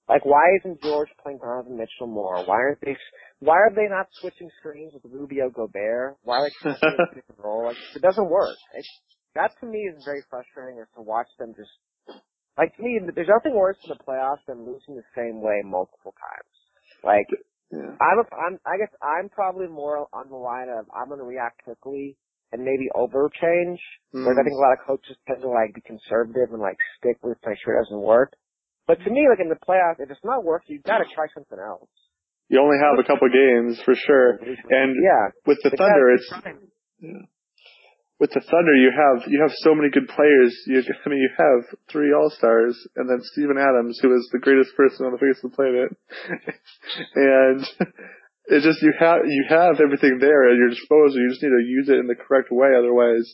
Like, 0.08 0.24
why 0.24 0.42
isn't 0.58 0.82
George 0.82 1.08
playing 1.22 1.38
Donovan 1.38 1.76
Mitchell 1.76 2.08
more? 2.08 2.42
Why 2.44 2.56
aren't 2.56 2.80
they 2.80 2.96
why 3.40 3.54
are 3.54 3.70
they 3.70 3.86
not 3.88 4.08
switching 4.20 4.50
screens 4.58 4.92
with 4.94 5.04
Rubio 5.04 5.50
Gobert? 5.50 6.16
Why 6.24 6.38
are 6.38 6.48
they 6.48 6.54
switching 6.60 6.96
pick 7.14 7.24
and 7.28 7.38
roll? 7.38 7.66
Like, 7.66 7.76
it 7.94 8.02
doesn't 8.02 8.28
work. 8.28 8.56
It, 8.74 8.84
that 9.34 9.52
to 9.60 9.66
me 9.66 9.78
is 9.78 10.02
very 10.04 10.24
frustrating 10.28 10.80
is 10.80 10.88
to 10.96 11.02
watch 11.02 11.28
them 11.38 11.54
just, 11.54 11.70
like 12.56 12.74
to 12.76 12.82
me, 12.82 12.98
there's 13.14 13.30
nothing 13.30 13.54
worse 13.54 13.76
in 13.84 13.94
the 13.94 14.02
playoffs 14.02 14.42
than 14.48 14.66
losing 14.66 14.96
the 14.96 15.06
same 15.14 15.40
way 15.40 15.62
multiple 15.64 16.14
times. 16.18 16.54
Like, 17.04 17.28
yeah. 17.70 17.96
I'm, 18.00 18.18
a, 18.18 18.26
I'm, 18.34 18.54
I 18.64 18.78
guess 18.78 18.92
I'm 19.02 19.28
probably 19.28 19.68
more 19.68 20.08
on 20.12 20.28
the 20.28 20.36
line 20.36 20.68
of 20.68 20.86
I'm 20.94 21.08
going 21.08 21.20
to 21.20 21.26
react 21.26 21.64
quickly 21.64 22.16
and 22.52 22.64
maybe 22.64 22.88
overchange. 22.96 23.80
Mm. 24.14 24.24
Whereas 24.24 24.38
I 24.40 24.44
think 24.44 24.56
a 24.56 24.62
lot 24.62 24.72
of 24.72 24.86
coaches 24.86 25.16
tend 25.26 25.42
to 25.42 25.48
like 25.48 25.74
be 25.74 25.82
conservative 25.82 26.52
and 26.52 26.60
like 26.60 26.78
stick 26.96 27.18
with 27.22 27.36
make 27.44 27.58
sure 27.64 27.76
it 27.76 27.84
doesn't 27.84 28.00
work. 28.00 28.32
But 28.86 29.04
to 29.04 29.10
me, 29.10 29.28
like 29.28 29.40
in 29.40 29.52
the 29.52 29.60
playoffs, 29.60 30.00
if 30.00 30.10
it's 30.10 30.24
not 30.24 30.44
working, 30.44 30.80
you've 30.80 30.88
got 30.88 30.98
to 30.98 31.08
try 31.14 31.28
something 31.34 31.58
else. 31.60 31.92
You 32.48 32.60
only 32.60 32.80
have 32.80 32.96
a 32.96 33.04
couple 33.04 33.28
games 33.28 33.76
for 33.84 33.94
sure. 33.94 34.40
And 34.40 34.96
yeah, 34.96 35.28
with 35.44 35.58
the 35.62 35.76
Thunder, 35.76 36.16
it's 36.16 36.32
yeah. 37.00 37.28
With 38.18 38.30
the 38.34 38.42
Thunder 38.42 38.74
you 38.74 38.90
have 38.90 39.30
you 39.30 39.38
have 39.40 39.54
so 39.62 39.74
many 39.74 39.90
good 39.90 40.08
players. 40.10 40.54
You 40.66 40.82
I 41.06 41.08
mean 41.08 41.22
you 41.22 41.32
have 41.38 41.78
three 41.90 42.12
All 42.12 42.30
Stars 42.30 42.74
and 42.96 43.08
then 43.08 43.22
Steven 43.22 43.58
Adams, 43.58 43.98
who 44.02 44.14
is 44.14 44.28
the 44.32 44.42
greatest 44.42 44.74
person 44.76 45.06
on 45.06 45.12
the 45.12 45.22
face 45.22 45.38
of 45.42 45.50
the 45.50 45.56
planet, 45.56 45.90
and 47.14 47.60
it's 48.50 48.66
just 48.66 48.82
you 48.82 48.92
have 48.98 49.22
you 49.24 49.44
have 49.48 49.80
everything 49.80 50.18
there 50.20 50.50
at 50.50 50.58
your 50.58 50.70
disposal. 50.70 51.18
You 51.18 51.30
just 51.30 51.42
need 51.42 51.54
to 51.54 51.66
use 51.66 51.88
it 51.88 52.02
in 52.02 52.06
the 52.06 52.18
correct 52.18 52.50
way. 52.50 52.74
Otherwise, 52.74 53.26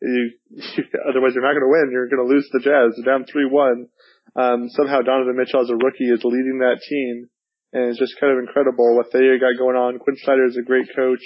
you, 0.00 0.32
you 0.48 0.84
otherwise 1.04 1.36
you're 1.36 1.44
not 1.44 1.56
going 1.56 1.68
to 1.68 1.76
win. 1.76 1.92
You're 1.92 2.08
going 2.08 2.24
to 2.24 2.32
lose 2.32 2.48
the 2.52 2.64
Jazz. 2.64 2.96
They're 2.96 3.12
down 3.12 3.28
three 3.28 3.46
one. 3.46 3.92
Um, 4.36 4.70
somehow 4.72 5.02
Donovan 5.02 5.36
Mitchell 5.36 5.60
as 5.60 5.70
a 5.70 5.76
rookie 5.76 6.08
is 6.08 6.22
leading 6.24 6.62
that 6.62 6.78
team 6.86 7.28
and 7.72 7.90
it's 7.90 7.98
just 7.98 8.18
kind 8.18 8.32
of 8.32 8.38
incredible 8.38 8.96
what 8.96 9.12
they 9.12 9.20
got 9.38 9.58
going 9.58 9.76
on. 9.76 9.98
Quin 9.98 10.16
Snyder 10.18 10.46
is 10.46 10.58
a 10.58 10.66
great 10.66 10.88
coach. 10.94 11.22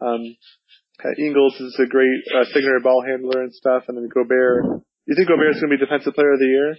Um, 0.00 0.36
uh, 1.02 1.10
Ingles 1.18 1.58
is 1.60 1.76
a 1.82 1.86
great 1.86 2.22
uh, 2.36 2.44
secondary 2.44 2.80
ball 2.80 3.02
handler 3.02 3.42
and 3.42 3.52
stuff, 3.52 3.84
and 3.88 3.96
then 3.98 4.08
Gobert. 4.12 4.84
You 5.06 5.14
think 5.16 5.28
Gobert 5.28 5.54
is 5.54 5.60
going 5.60 5.72
to 5.72 5.76
be 5.76 5.84
Defensive 5.84 6.14
Player 6.14 6.32
of 6.32 6.38
the 6.38 6.46
Year? 6.46 6.70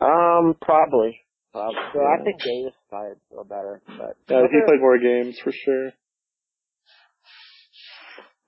Um, 0.00 0.54
probably. 0.60 1.18
Probably. 1.52 1.82
So 1.92 2.00
yeah. 2.00 2.14
I 2.14 2.24
think 2.24 2.36
Davis 2.40 2.74
played 2.90 3.18
a 3.18 3.30
little 3.30 3.44
better, 3.44 3.82
but 3.86 4.16
yeah, 4.28 4.42
he 4.50 4.58
played 4.66 4.80
more 4.80 4.98
games 4.98 5.38
for 5.42 5.52
sure. 5.52 5.88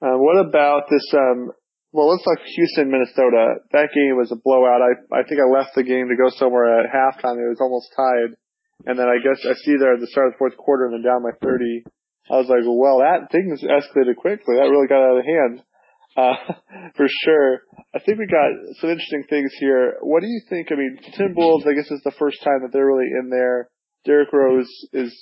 Uh, 0.02 0.18
what 0.18 0.38
about 0.42 0.90
this? 0.90 1.06
Um, 1.14 1.52
well, 1.92 2.10
let's 2.10 2.24
talk 2.24 2.44
Houston, 2.44 2.90
Minnesota. 2.90 3.62
That 3.72 3.94
game 3.94 4.18
was 4.18 4.32
a 4.32 4.36
blowout. 4.36 4.82
I 4.82 4.92
I 5.14 5.22
think 5.22 5.40
I 5.40 5.48
left 5.48 5.74
the 5.74 5.84
game 5.84 6.08
to 6.08 6.16
go 6.16 6.28
somewhere 6.36 6.82
at 6.82 6.90
halftime. 6.90 7.38
It 7.38 7.48
was 7.48 7.62
almost 7.62 7.94
tied. 7.96 8.36
And 8.84 8.98
then 8.98 9.06
I 9.06 9.16
guess 9.22 9.40
I 9.46 9.54
see 9.64 9.76
there 9.78 9.94
at 9.94 10.00
the 10.00 10.06
start 10.08 10.28
of 10.28 10.32
the 10.34 10.38
fourth 10.38 10.56
quarter 10.58 10.84
and 10.84 10.94
then 10.94 11.02
down 11.02 11.22
by 11.22 11.32
30. 11.40 11.84
I 12.30 12.42
was 12.42 12.50
like, 12.50 12.66
well, 12.66 12.98
that 12.98 13.30
thing 13.30 13.54
escalated 13.54 14.16
quickly. 14.16 14.58
That 14.58 14.70
really 14.70 14.90
got 14.90 15.02
out 15.02 15.18
of 15.18 15.24
hand. 15.24 15.62
Uh, 16.16 16.34
for 16.96 17.06
sure. 17.22 17.62
I 17.94 18.00
think 18.00 18.18
we 18.18 18.26
got 18.26 18.50
some 18.80 18.90
interesting 18.90 19.24
things 19.30 19.52
here. 19.60 19.96
What 20.02 20.22
do 20.22 20.26
you 20.26 20.40
think? 20.48 20.68
I 20.72 20.76
mean, 20.76 20.98
Tim 21.14 21.34
Timberwolves, 21.34 21.68
I 21.68 21.74
guess 21.74 21.90
is 21.90 22.02
the 22.04 22.16
first 22.18 22.42
time 22.42 22.62
that 22.62 22.72
they're 22.72 22.86
really 22.86 23.10
in 23.22 23.30
there. 23.30 23.70
Derrick 24.04 24.32
Rose 24.32 24.70
is 24.92 25.12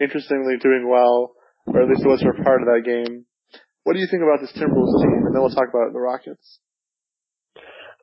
interestingly 0.00 0.56
doing 0.60 0.88
well, 0.90 1.32
or 1.66 1.82
at 1.82 1.88
least 1.88 2.04
it 2.04 2.08
was 2.08 2.22
for 2.22 2.44
part 2.44 2.60
of 2.60 2.68
that 2.68 2.84
game. 2.84 3.24
What 3.84 3.94
do 3.94 4.00
you 4.00 4.08
think 4.10 4.22
about 4.22 4.40
this 4.40 4.52
Timberwolves 4.52 5.00
team? 5.00 5.24
And 5.24 5.34
then 5.34 5.40
we'll 5.40 5.54
talk 5.54 5.70
about 5.70 5.92
the 5.92 6.00
Rockets. 6.00 6.60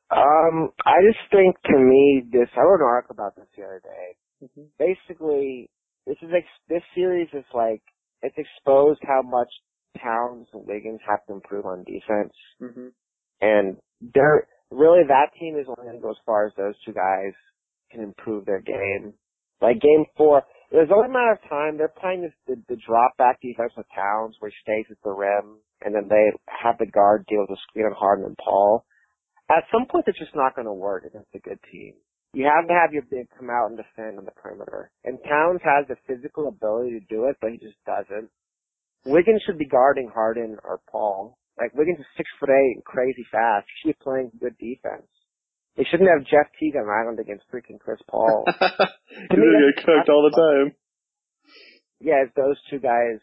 Um, 0.09 0.69
I 0.85 1.01
just 1.05 1.21
think 1.31 1.57
to 1.65 1.77
me, 1.77 2.23
this, 2.31 2.49
I 2.55 2.61
wrote 2.61 2.81
an 2.81 2.87
article 2.87 3.15
about 3.17 3.35
this 3.35 3.49
the 3.57 3.63
other 3.63 3.81
day. 3.81 4.05
Mm-hmm. 4.45 4.69
Basically, 4.77 5.69
this 6.05 6.17
is 6.21 6.29
ex- 6.35 6.63
this 6.69 6.83
series 6.93 7.29
is 7.33 7.45
like 7.53 7.81
it's 8.23 8.37
exposed 8.37 9.01
how 9.03 9.21
much 9.21 9.49
Towns 10.01 10.47
and 10.53 10.65
Wiggins 10.65 11.01
have 11.07 11.23
to 11.27 11.33
improve 11.33 11.65
on 11.65 11.83
defense, 11.83 12.33
mm-hmm. 12.61 12.87
and 13.41 13.77
they're 14.01 14.47
really 14.71 15.03
that 15.07 15.29
team 15.39 15.57
is 15.59 15.67
only 15.67 15.89
going 15.89 16.01
to 16.01 16.01
go 16.01 16.11
as 16.11 16.25
far 16.25 16.47
as 16.47 16.53
those 16.57 16.73
two 16.85 16.93
guys 16.93 17.33
can 17.91 18.01
improve 18.01 18.45
their 18.45 18.61
game. 18.61 19.13
Like 19.61 19.79
game 19.79 20.05
four, 20.17 20.41
there's 20.71 20.89
only 20.89 21.07
a 21.07 21.13
matter 21.13 21.37
of 21.37 21.49
time. 21.49 21.77
They're 21.77 21.93
playing 21.93 22.23
this 22.23 22.33
the, 22.47 22.55
the 22.67 22.81
drop 22.87 23.15
back 23.17 23.39
defense 23.41 23.71
with 23.77 23.85
Towns, 23.93 24.35
where 24.39 24.49
he 24.49 24.57
stays 24.63 24.85
at 24.89 24.97
the 25.03 25.11
rim, 25.11 25.61
and 25.85 25.93
then 25.93 26.07
they 26.09 26.33
have 26.47 26.77
the 26.79 26.87
guard 26.89 27.25
deal 27.29 27.41
with 27.41 27.49
the 27.49 27.61
screen 27.69 27.85
on 27.85 27.93
Harden 27.93 28.25
and 28.25 28.37
Paul. 28.43 28.83
At 29.51 29.69
some 29.71 29.85
point, 29.85 30.05
it's 30.07 30.17
just 30.17 30.35
not 30.35 30.55
going 30.55 30.65
to 30.65 30.73
work 30.73 31.05
against 31.05 31.29
a 31.35 31.39
good 31.39 31.59
team. 31.71 31.93
You 32.33 32.49
have 32.49 32.67
to 32.67 32.73
have 32.73 32.93
your 32.93 33.05
big 33.09 33.29
come 33.37 33.49
out 33.49 33.69
and 33.69 33.77
defend 33.77 34.17
on 34.17 34.25
the 34.25 34.31
perimeter. 34.31 34.89
And 35.05 35.19
Towns 35.21 35.61
has 35.63 35.85
the 35.87 35.97
physical 36.07 36.47
ability 36.47 36.99
to 36.99 37.05
do 37.05 37.25
it, 37.25 37.37
but 37.39 37.51
he 37.51 37.57
just 37.57 37.77
doesn't. 37.85 38.29
Wiggins 39.05 39.43
should 39.45 39.57
be 39.57 39.67
guarding 39.67 40.09
Harden 40.09 40.57
or 40.63 40.79
Paul. 40.89 41.37
Like 41.59 41.75
Wiggins 41.75 41.99
is 41.99 42.05
six 42.17 42.29
foot 42.39 42.49
eight 42.49 42.81
and 42.81 42.83
crazy 42.83 43.25
fast. 43.31 43.67
He 43.69 43.73
should 43.89 43.99
be 43.99 44.03
playing 44.03 44.31
good 44.41 44.57
defense. 44.57 45.05
They 45.77 45.85
shouldn't 45.89 46.09
have 46.09 46.25
Jeff 46.25 46.49
Teague 46.59 46.75
on 46.75 46.89
Island 46.89 47.19
against 47.19 47.45
freaking 47.53 47.79
Chris 47.79 48.01
Paul. 48.09 48.45
He's 48.47 49.29
gonna 49.29 49.73
get 49.73 49.85
cooked 49.85 50.09
all 50.09 50.29
the 50.29 50.33
time. 50.33 50.75
Yeah, 51.99 52.25
it's 52.25 52.35
those 52.35 52.57
two 52.69 52.79
guys 52.79 53.21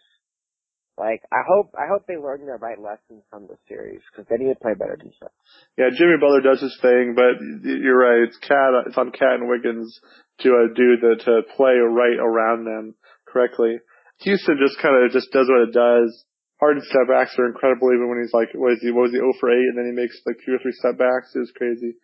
like, 1.01 1.25
I 1.33 1.41
hope, 1.49 1.73
I 1.73 1.89
hope 1.89 2.05
they 2.05 2.21
learn 2.21 2.45
the 2.45 2.61
right 2.61 2.77
lessons 2.77 3.25
from 3.33 3.49
the 3.49 3.57
series 3.65 4.05
because 4.13 4.29
they 4.29 4.37
need 4.37 4.53
to 4.53 4.61
play 4.61 4.77
better 4.77 5.01
defense. 5.01 5.33
Yeah, 5.81 5.89
Jimmy 5.97 6.21
Butler 6.21 6.45
does 6.45 6.61
his 6.61 6.77
thing, 6.85 7.17
but 7.17 7.41
you're 7.65 7.97
right. 7.97 8.29
It's 8.29 8.37
KAT, 8.37 8.85
it's 8.93 9.01
on 9.01 9.09
KAT 9.09 9.41
and 9.41 9.49
Wiggins 9.49 9.97
to 10.45 10.49
uh, 10.53 10.69
do 10.77 11.01
the 11.01 11.17
to 11.25 11.49
play 11.57 11.81
right 11.81 12.21
around 12.21 12.69
them 12.69 12.93
correctly. 13.25 13.81
Houston 14.21 14.61
just 14.61 14.77
kind 14.85 14.93
of 14.93 15.09
just 15.09 15.33
does 15.33 15.49
what 15.49 15.65
it 15.65 15.73
does. 15.73 16.13
Harden 16.61 16.85
step 16.85 17.09
backs 17.09 17.33
are 17.41 17.49
incredible, 17.49 17.89
even 17.97 18.13
when 18.13 18.21
he's 18.21 18.37
like, 18.37 18.53
what 18.53 18.77
is 18.77 18.85
he? 18.85 18.93
What 18.93 19.09
was 19.09 19.17
he? 19.17 19.25
0 19.25 19.33
for 19.41 19.49
8, 19.49 19.57
and 19.57 19.81
then 19.81 19.89
he 19.89 19.97
makes 19.97 20.21
like 20.29 20.37
two 20.45 20.53
or 20.53 20.61
three 20.61 20.77
step 20.77 21.01
backs. 21.01 21.33
It 21.33 21.41
was 21.41 21.57
crazy. 21.57 21.97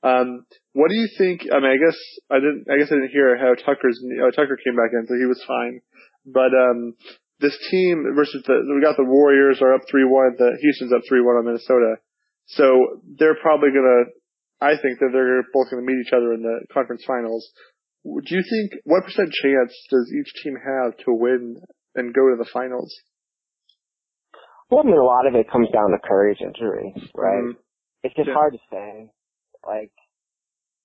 Um, 0.00 0.48
what 0.72 0.88
do 0.88 0.96
you 0.96 1.12
think? 1.20 1.44
I 1.52 1.60
mean, 1.60 1.76
I 1.76 1.76
guess 1.76 1.98
I 2.32 2.40
didn't. 2.40 2.64
I 2.72 2.80
guess 2.80 2.88
I 2.88 2.96
didn't 2.96 3.12
hear 3.12 3.36
how 3.36 3.52
Tucker's 3.52 4.00
oh, 4.00 4.32
Tucker 4.32 4.56
came 4.56 4.80
back 4.80 4.96
in, 4.96 5.04
so 5.04 5.20
he 5.20 5.28
was 5.28 5.44
fine. 5.44 5.84
But 6.24 6.56
um, 6.56 6.96
this 7.40 7.56
team 7.70 8.04
versus 8.14 8.42
the 8.46 8.54
we 8.74 8.82
got 8.82 8.96
the 8.96 9.04
Warriors 9.04 9.60
are 9.62 9.74
up 9.74 9.82
three 9.90 10.04
one. 10.04 10.34
The 10.38 10.56
Houston's 10.60 10.92
up 10.92 11.02
three 11.08 11.20
one 11.22 11.36
on 11.36 11.44
Minnesota. 11.46 11.96
So 12.46 13.00
they're 13.18 13.38
probably 13.40 13.70
gonna. 13.70 14.10
I 14.60 14.74
think 14.80 14.98
that 14.98 15.10
they're 15.12 15.44
both 15.52 15.70
gonna 15.70 15.82
meet 15.82 16.02
each 16.04 16.12
other 16.12 16.34
in 16.34 16.42
the 16.42 16.66
conference 16.72 17.04
finals. 17.06 17.46
Do 18.04 18.34
you 18.34 18.42
think 18.42 18.80
what 18.84 19.04
percent 19.04 19.30
chance 19.32 19.72
does 19.90 20.12
each 20.18 20.42
team 20.42 20.54
have 20.56 20.96
to 21.04 21.14
win 21.14 21.56
and 21.94 22.14
go 22.14 22.30
to 22.30 22.36
the 22.38 22.48
finals? 22.52 22.94
Well, 24.70 24.80
I 24.80 24.86
mean, 24.86 24.98
a 24.98 25.04
lot 25.04 25.26
of 25.26 25.34
it 25.34 25.50
comes 25.50 25.68
down 25.72 25.90
to 25.90 25.98
Curry's 26.06 26.38
injury, 26.40 26.92
right? 27.14 27.42
Mhm. 27.44 27.56
It's 28.02 28.14
just 28.14 28.28
Yeah. 28.28 28.34
hard 28.34 28.52
to 28.52 28.58
say. 28.70 29.10
Like, 29.64 29.92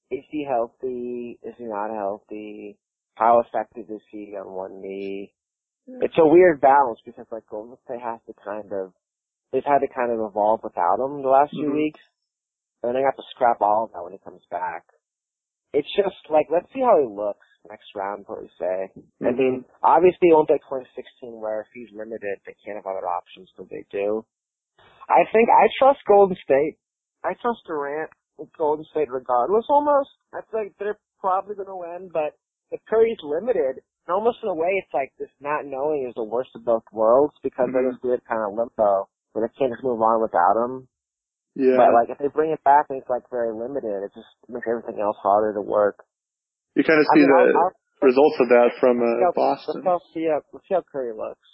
is 0.09 0.23
he 0.29 0.43
healthy? 0.43 1.39
Is 1.43 1.55
he 1.57 1.65
not 1.65 1.89
healthy? 1.89 2.77
How 3.15 3.39
effective 3.39 3.89
is 3.89 4.01
he 4.09 4.35
on 4.35 4.51
one 4.53 4.81
knee? 4.81 5.33
It's 5.87 6.17
a 6.17 6.25
weird 6.27 6.61
balance 6.61 6.99
because 7.05 7.27
like 7.31 7.45
Golden 7.49 7.77
State 7.85 8.01
has 8.01 8.19
to 8.27 8.33
kind 8.43 8.71
of, 8.71 8.93
they've 9.51 9.65
had 9.65 9.79
to 9.79 9.87
kind 9.93 10.11
of 10.11 10.19
evolve 10.19 10.61
without 10.63 10.99
him 10.99 11.21
the 11.21 11.29
last 11.29 11.51
few 11.51 11.69
Mhm. 11.69 11.75
weeks. 11.75 11.99
And 12.83 12.95
they 12.95 13.01
have 13.01 13.15
to 13.15 13.23
scrap 13.31 13.61
all 13.61 13.85
of 13.85 13.91
that 13.93 14.03
when 14.03 14.11
he 14.13 14.19
comes 14.19 14.45
back. 14.47 14.83
It's 15.73 15.89
just 15.95 16.29
like, 16.29 16.47
let's 16.51 16.71
see 16.73 16.81
how 16.81 16.99
he 16.99 17.07
looks 17.07 17.47
next 17.69 17.95
round, 17.95 18.27
per 18.27 18.47
se. 18.59 18.91
I 19.21 19.31
Mhm. 19.31 19.37
mean, 19.37 19.65
obviously 19.81 20.29
it 20.29 20.33
won't 20.33 20.47
be 20.49 20.59
2016 20.59 21.39
where 21.39 21.61
if 21.61 21.67
he's 21.73 21.91
limited, 21.91 22.39
they 22.45 22.53
can't 22.65 22.75
have 22.77 22.85
other 22.87 23.07
options, 23.07 23.51
so 23.55 23.63
they 23.63 23.83
do. 23.89 24.25
I 25.09 25.25
think 25.31 25.49
I 25.49 25.67
trust 25.79 26.03
Golden 26.05 26.35
State. 26.37 26.77
I 27.23 27.33
trust 27.35 27.65
Durant 27.65 28.11
with 28.37 28.51
Golden 28.57 28.85
State 28.85 29.09
regardless 29.11 29.65
almost. 29.69 30.09
I 30.33 30.41
feel 30.41 30.61
like 30.63 30.77
they're 30.77 30.99
probably 31.19 31.55
going 31.55 31.67
to 31.67 31.75
win, 31.75 32.09
but 32.09 32.37
if 32.71 32.83
Curry's 32.85 33.21
limited, 33.23 33.81
and 34.07 34.13
almost 34.13 34.39
in 34.43 34.49
a 34.49 34.53
way 34.55 34.75
it's 34.81 34.93
like 34.93 35.11
this 35.19 35.29
not 35.39 35.65
knowing 35.65 36.05
is 36.07 36.15
the 36.15 36.23
worst 36.23 36.51
of 36.55 36.65
both 36.65 36.83
worlds 36.91 37.33
because 37.43 37.69
they're 37.71 37.83
Mhm. 37.83 37.91
just 37.95 38.03
weird 38.03 38.21
kind 38.25 38.41
of 38.43 38.53
limbo 38.57 39.07
where 39.31 39.47
they 39.47 39.53
can't 39.57 39.71
just 39.71 39.83
move 39.83 40.01
on 40.01 40.21
without 40.21 40.55
him. 40.59 40.87
Yeah. 41.55 41.77
But 41.77 41.93
like 41.93 42.09
if 42.09 42.17
they 42.17 42.27
bring 42.27 42.51
it 42.51 42.63
back 42.63 42.87
and 42.89 42.99
it's 42.99 43.09
like 43.09 43.29
very 43.29 43.53
limited, 43.53 44.03
it 44.03 44.11
just 44.13 44.27
makes 44.49 44.67
everything 44.67 44.99
else 44.99 45.17
harder 45.21 45.53
to 45.53 45.61
work. 45.61 46.03
you 46.75 46.83
kind 46.83 46.99
of 46.99 47.05
I 47.09 47.13
see 47.15 47.19
mean, 47.21 47.29
the 47.29 47.37
I'll, 47.37 47.57
I'll, 47.69 47.73
results 48.01 48.37
of 48.41 48.49
that 48.49 48.69
from 48.81 48.99
let's 48.99 49.13
uh, 49.13 49.25
how- 49.25 49.31
Boston. 49.37 49.83
Let's, 49.85 50.05
see 50.13 50.25
how, 50.27 50.41
let's 50.51 50.67
see 50.67 50.73
how 50.73 50.83
Curry 50.91 51.13
looks. 51.13 51.47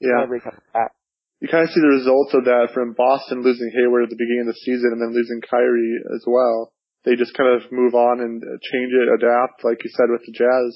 Yeah. 0.00 0.14
Whenever 0.22 0.34
he 0.36 0.40
comes 0.44 0.60
back. 0.72 0.92
you 1.40 1.48
kind 1.48 1.64
of 1.64 1.70
see 1.70 1.80
the 1.80 1.88
results 1.96 2.34
of 2.34 2.44
that 2.44 2.70
from 2.76 2.92
Boston 2.94 3.42
losing 3.42 3.72
Hayward 3.74 4.04
at 4.04 4.10
the 4.10 4.20
beginning 4.20 4.46
of 4.46 4.52
the 4.54 4.60
season 4.62 4.92
and 4.92 5.00
then 5.02 5.10
losing 5.16 5.40
Kyrie 5.40 5.96
as 6.14 6.22
well. 6.28 6.70
They 7.04 7.16
just 7.16 7.32
kind 7.34 7.48
of 7.56 7.70
move 7.72 7.94
on 7.94 8.20
and 8.20 8.42
change 8.42 8.90
it, 8.92 9.08
adapt, 9.08 9.64
like 9.64 9.82
you 9.82 9.90
said 9.96 10.10
with 10.12 10.22
the 10.26 10.32
Jazz 10.36 10.70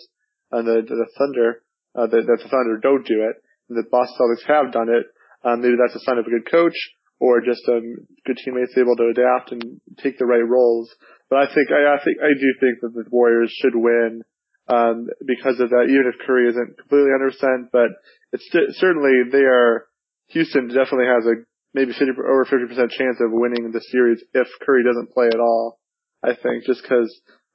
and 0.52 0.66
the 0.66 0.82
the 0.86 1.08
Thunder. 1.18 1.62
Uh, 1.94 2.06
that, 2.06 2.24
the 2.24 2.48
Thunder 2.48 2.80
don't 2.80 3.04
do 3.04 3.28
it, 3.28 3.36
and 3.68 3.76
the 3.76 3.84
Boston 3.90 4.16
Celtics 4.16 4.48
have 4.48 4.72
done 4.72 4.88
it. 4.88 5.04
Um, 5.44 5.60
maybe 5.60 5.76
that's 5.76 5.96
a 5.96 6.04
sign 6.04 6.16
of 6.16 6.24
a 6.24 6.30
good 6.30 6.48
coach 6.50 6.76
or 7.22 7.40
just 7.40 7.62
um, 7.68 8.02
good 8.26 8.38
teammates 8.42 8.74
able 8.76 8.96
to 8.96 9.12
adapt 9.14 9.52
and 9.52 9.80
take 10.02 10.18
the 10.18 10.26
right 10.26 10.42
roles. 10.42 10.90
But 11.30 11.38
I 11.38 11.46
think 11.46 11.70
I, 11.70 11.94
I 11.94 11.98
think 12.02 12.18
I 12.18 12.34
do 12.34 12.48
think 12.58 12.80
that 12.82 12.92
the 12.94 13.04
Warriors 13.10 13.54
should 13.62 13.76
win 13.78 14.22
um, 14.68 15.08
because 15.26 15.60
of 15.60 15.70
that. 15.70 15.86
Even 15.86 16.10
if 16.10 16.26
Curry 16.26 16.50
isn't 16.50 16.78
completely 16.78 17.14
100%, 17.14 17.70
but 17.72 17.94
it's 18.32 18.46
st- 18.50 18.74
certainly 18.76 19.30
they 19.30 19.46
are. 19.46 19.86
Houston 20.34 20.68
definitely 20.68 21.12
has 21.12 21.26
a 21.26 21.44
maybe 21.74 21.92
50 21.92 22.04
over 22.18 22.44
50% 22.44 22.90
chance 22.90 23.18
of 23.20 23.32
winning 23.32 23.70
the 23.70 23.80
series 23.92 24.22
if 24.34 24.48
Curry 24.64 24.82
doesn't 24.84 25.12
play 25.12 25.26
at 25.26 25.40
all. 25.40 25.78
I 26.24 26.34
think 26.34 26.64
just 26.64 26.82
because 26.82 27.10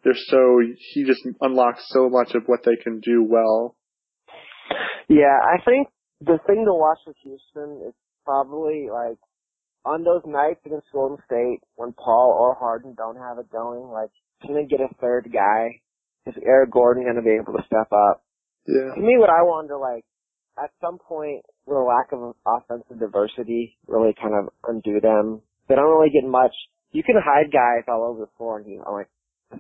they're 0.08 0.16
so 0.16 0.62
he 0.94 1.04
just 1.04 1.20
unlocks 1.42 1.84
so 1.90 2.08
much 2.08 2.32
of 2.34 2.44
what 2.46 2.64
they 2.64 2.78
can 2.82 3.02
do 3.02 3.28
well. 3.28 3.76
Yeah, 5.10 5.36
I 5.36 5.60
think 5.66 5.90
the 6.22 6.40
thing 6.48 6.64
to 6.64 6.72
watch 6.72 7.00
with 7.06 7.18
Houston 7.24 7.84
is 7.90 7.94
probably 8.24 8.88
like 8.88 9.20
on 9.84 10.04
those 10.04 10.24
nights 10.26 10.62
against 10.66 10.88
Golden 10.94 11.18
State 11.26 11.60
when 11.76 11.92
Paul 11.92 12.38
or 12.40 12.56
Harden 12.56 12.96
don't 12.96 13.18
have 13.18 13.38
it 13.38 13.52
going, 13.52 13.92
like 13.92 14.12
can 14.42 14.56
they 14.56 14.64
get 14.64 14.80
a 14.80 14.94
third 15.02 15.28
guy? 15.34 15.82
Is 16.26 16.36
Eric 16.42 16.72
Gordon 16.72 17.04
to 17.04 17.22
be 17.22 17.36
able 17.36 17.60
to 17.60 17.66
step 17.66 17.92
up? 17.92 18.24
Yeah. 18.66 18.96
To 18.96 19.02
me, 19.02 19.16
what 19.18 19.30
I 19.30 19.44
wonder, 19.44 19.78
like, 19.78 20.04
at 20.62 20.72
some 20.82 21.00
point, 21.00 21.44
will 21.66 21.84
a 21.84 21.88
lack 21.88 22.12
of 22.12 22.36
offensive 22.46 23.00
diversity 23.00 23.78
really 23.88 24.14
kind 24.14 24.36
of 24.36 24.52
undo 24.68 25.00
them? 25.00 25.42
They 25.68 25.76
don't 25.76 25.90
really 25.90 26.12
get 26.12 26.30
much. 26.30 26.52
You 26.92 27.04
can 27.04 27.16
hide 27.16 27.52
guys 27.52 27.86
all 27.88 28.04
over 28.04 28.22
the 28.22 28.32
floor, 28.38 28.60
and 28.60 28.68
you 28.68 28.80
know, 28.80 28.92
like 28.92 29.08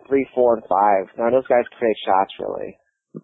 three, 0.08 0.28
four, 0.36 0.56
and 0.56 0.64
five. 0.68 1.08
Now 1.18 1.30
those 1.32 1.48
guys 1.48 1.66
create 1.78 1.98
shots, 2.06 2.34
really. 2.40 2.78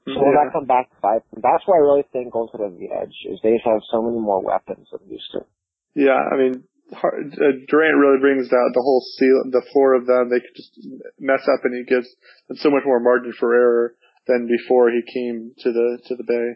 So 0.07 0.19
will 0.19 0.33
Yeah. 0.33 0.45
that 0.45 0.53
come 0.53 0.65
back 0.65 0.89
to 0.89 0.97
them? 1.01 1.21
That's 1.43 1.63
why 1.67 1.77
I 1.77 1.81
really 1.85 2.03
think 2.11 2.33
Golden 2.33 2.49
State 2.55 2.63
has 2.71 2.77
the 2.79 2.91
edge. 2.91 3.15
Is 3.29 3.39
they 3.43 3.53
just 3.55 3.65
have 3.67 3.81
so 3.91 4.01
many 4.01 4.17
more 4.19 4.41
weapons 4.41 4.89
than 4.91 5.07
Houston. 5.07 5.45
Yeah, 5.93 6.17
I 6.17 6.35
mean, 6.37 6.63
Har- 6.93 7.13
uh, 7.19 7.51
Durant 7.67 7.97
really 7.97 8.19
brings 8.19 8.51
out 8.51 8.73
the 8.73 8.81
whole 8.81 9.01
seal, 9.17 9.43
the 9.51 9.61
four 9.73 9.93
of 9.93 10.05
them. 10.07 10.29
They 10.29 10.39
could 10.39 10.55
just 10.55 10.73
mess 11.19 11.45
up, 11.47 11.63
and 11.63 11.75
he 11.75 11.83
gives 11.83 12.07
them 12.47 12.57
so 12.57 12.69
much 12.71 12.83
more 12.85 12.99
margin 12.99 13.33
for 13.33 13.53
error 13.53 13.95
than 14.27 14.47
before 14.47 14.89
he 14.89 15.01
came 15.13 15.53
to 15.59 15.71
the 15.71 15.99
to 16.07 16.15
the 16.15 16.23
Bay, 16.23 16.55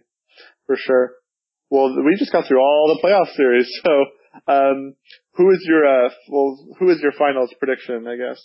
for 0.65 0.76
sure. 0.76 1.13
Well, 1.70 1.93
we 2.04 2.15
just 2.15 2.32
got 2.32 2.46
through 2.48 2.60
all 2.62 2.88
the 2.96 3.02
playoff 3.08 3.28
series, 3.36 3.70
so 3.86 4.06
um, 4.48 4.96
who 5.34 5.52
is 5.52 5.63
your 5.67 5.86
uh, 5.86 6.10
well, 6.30 6.58
who 6.80 6.89
is 6.89 7.02
your 7.02 7.12
finals 7.13 7.54
prediction? 7.60 8.08
I 8.08 8.15
guess. 8.17 8.41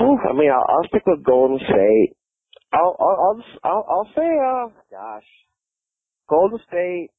Oh, 0.00 0.16
I 0.28 0.32
mean, 0.32 0.50
I'll, 0.50 0.64
I'll 0.66 0.88
stick 0.88 1.02
with 1.06 1.24
Golden 1.24 1.58
State. 1.58 2.16
I'll, 2.72 2.96
I'll, 2.98 3.18
I'll, 3.20 3.44
I'll, 3.64 3.86
I'll 3.90 4.10
say, 4.16 4.24
uh, 4.24 4.68
gosh, 4.90 5.26
Golden 6.28 6.58
State. 6.68 7.10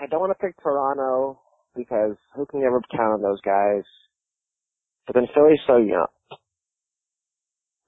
I 0.00 0.06
don't 0.06 0.20
want 0.20 0.30
to 0.30 0.46
pick 0.46 0.54
Toronto 0.62 1.40
because 1.74 2.16
who 2.36 2.46
can 2.46 2.62
ever 2.62 2.80
count 2.92 3.14
on 3.14 3.22
those 3.22 3.40
guys? 3.40 3.82
But 5.06 5.14
then 5.14 5.26
Philly's 5.34 5.60
so 5.66 5.78
young. 5.78 6.06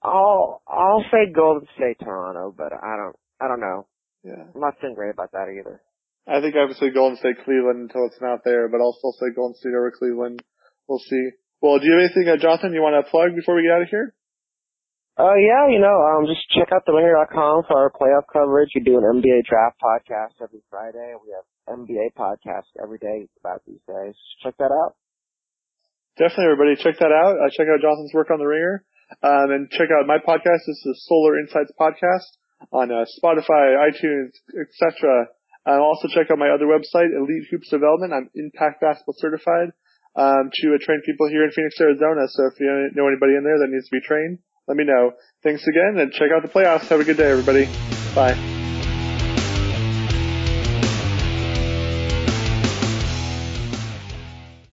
I'll, 0.02 0.62
I'll 0.66 1.04
say 1.10 1.32
Golden 1.34 1.68
State, 1.76 1.98
Toronto, 2.02 2.54
but 2.56 2.72
I 2.72 2.96
don't, 2.96 3.16
I 3.40 3.48
don't 3.48 3.60
know. 3.60 3.86
Yeah, 4.24 4.42
I'm 4.54 4.60
not 4.60 4.74
feeling 4.80 4.96
great 4.96 5.14
about 5.14 5.32
that 5.32 5.48
either. 5.48 5.80
I 6.26 6.40
think 6.40 6.56
I 6.56 6.64
would 6.64 6.76
say 6.76 6.90
Golden 6.90 7.16
State, 7.18 7.44
Cleveland 7.44 7.86
until 7.90 8.06
it's 8.06 8.20
not 8.20 8.40
there, 8.44 8.68
but 8.68 8.80
I'll 8.80 8.96
still 8.98 9.12
say 9.12 9.34
Golden 9.34 9.54
State 9.54 9.70
over 9.70 9.92
Cleveland. 9.96 10.42
We'll 10.88 10.98
see. 10.98 11.30
Well, 11.60 11.78
do 11.80 11.86
you 11.88 11.92
have 11.96 12.04
anything, 12.04 12.28
uh, 12.28 12.36
Jonathan, 12.36 12.76
you 12.76 12.84
want 12.84 13.00
to 13.00 13.08
plug 13.08 13.32
before 13.32 13.56
we 13.56 13.64
get 13.64 13.72
out 13.72 13.82
of 13.82 13.88
here? 13.88 14.12
Uh, 15.16 15.32
yeah, 15.40 15.64
you 15.72 15.80
know, 15.80 15.96
um, 15.96 16.28
just 16.28 16.44
check 16.52 16.68
out 16.76 16.84
theringer.com 16.84 17.64
for 17.64 17.72
our 17.72 17.88
playoff 17.88 18.28
coverage. 18.28 18.68
We 18.76 18.84
do 18.84 19.00
an 19.00 19.08
NBA 19.08 19.48
draft 19.48 19.80
podcast 19.80 20.36
every 20.44 20.60
Friday. 20.68 21.16
We 21.16 21.32
have 21.32 21.48
NBA 21.80 22.12
podcasts 22.12 22.68
every 22.76 23.00
day 23.00 23.24
about 23.40 23.64
these 23.64 23.80
days. 23.88 24.12
Check 24.44 24.60
that 24.60 24.68
out. 24.68 24.92
Definitely, 26.20 26.52
everybody, 26.52 26.76
check 26.76 27.00
that 27.00 27.16
out. 27.16 27.40
Uh, 27.40 27.48
check 27.48 27.64
out 27.64 27.80
Jonathan's 27.80 28.12
work 28.12 28.28
on 28.28 28.38
the 28.38 28.44
Ringer, 28.44 28.84
um, 29.24 29.48
and 29.56 29.70
check 29.72 29.88
out 29.88 30.04
my 30.04 30.20
podcast. 30.20 30.68
This 30.68 30.84
is 30.84 31.08
Solar 31.08 31.40
Insights 31.40 31.72
podcast 31.80 32.36
on 32.68 32.92
uh, 32.92 33.08
Spotify, 33.16 33.72
iTunes, 33.88 34.36
etc. 34.52 35.32
And 35.64 35.80
also 35.80 36.08
check 36.12 36.28
out 36.30 36.36
my 36.36 36.52
other 36.52 36.68
website, 36.68 37.08
Elite 37.16 37.48
Hoops 37.50 37.70
Development. 37.72 38.12
I'm 38.12 38.28
Impact 38.36 38.82
Basketball 38.82 39.16
certified 39.16 39.72
um, 40.16 40.50
to 40.52 40.66
uh, 40.74 40.78
train 40.80 41.00
people 41.04 41.28
here 41.28 41.44
in 41.44 41.50
Phoenix, 41.52 41.76
Arizona. 41.80 42.26
So 42.28 42.48
if 42.48 42.58
you 42.60 42.90
know 42.94 43.06
anybody 43.06 43.36
in 43.36 43.44
there 43.44 43.58
that 43.60 43.68
needs 43.70 43.86
to 43.88 43.94
be 43.94 44.00
trained, 44.00 44.38
let 44.66 44.76
me 44.76 44.84
know. 44.84 45.12
Thanks 45.44 45.62
again, 45.68 46.00
and 46.00 46.12
check 46.12 46.28
out 46.34 46.42
the 46.42 46.52
playoffs. 46.52 46.88
Have 46.88 47.00
a 47.00 47.04
good 47.04 47.16
day, 47.16 47.28
everybody. 47.28 47.68
Bye. 48.14 48.55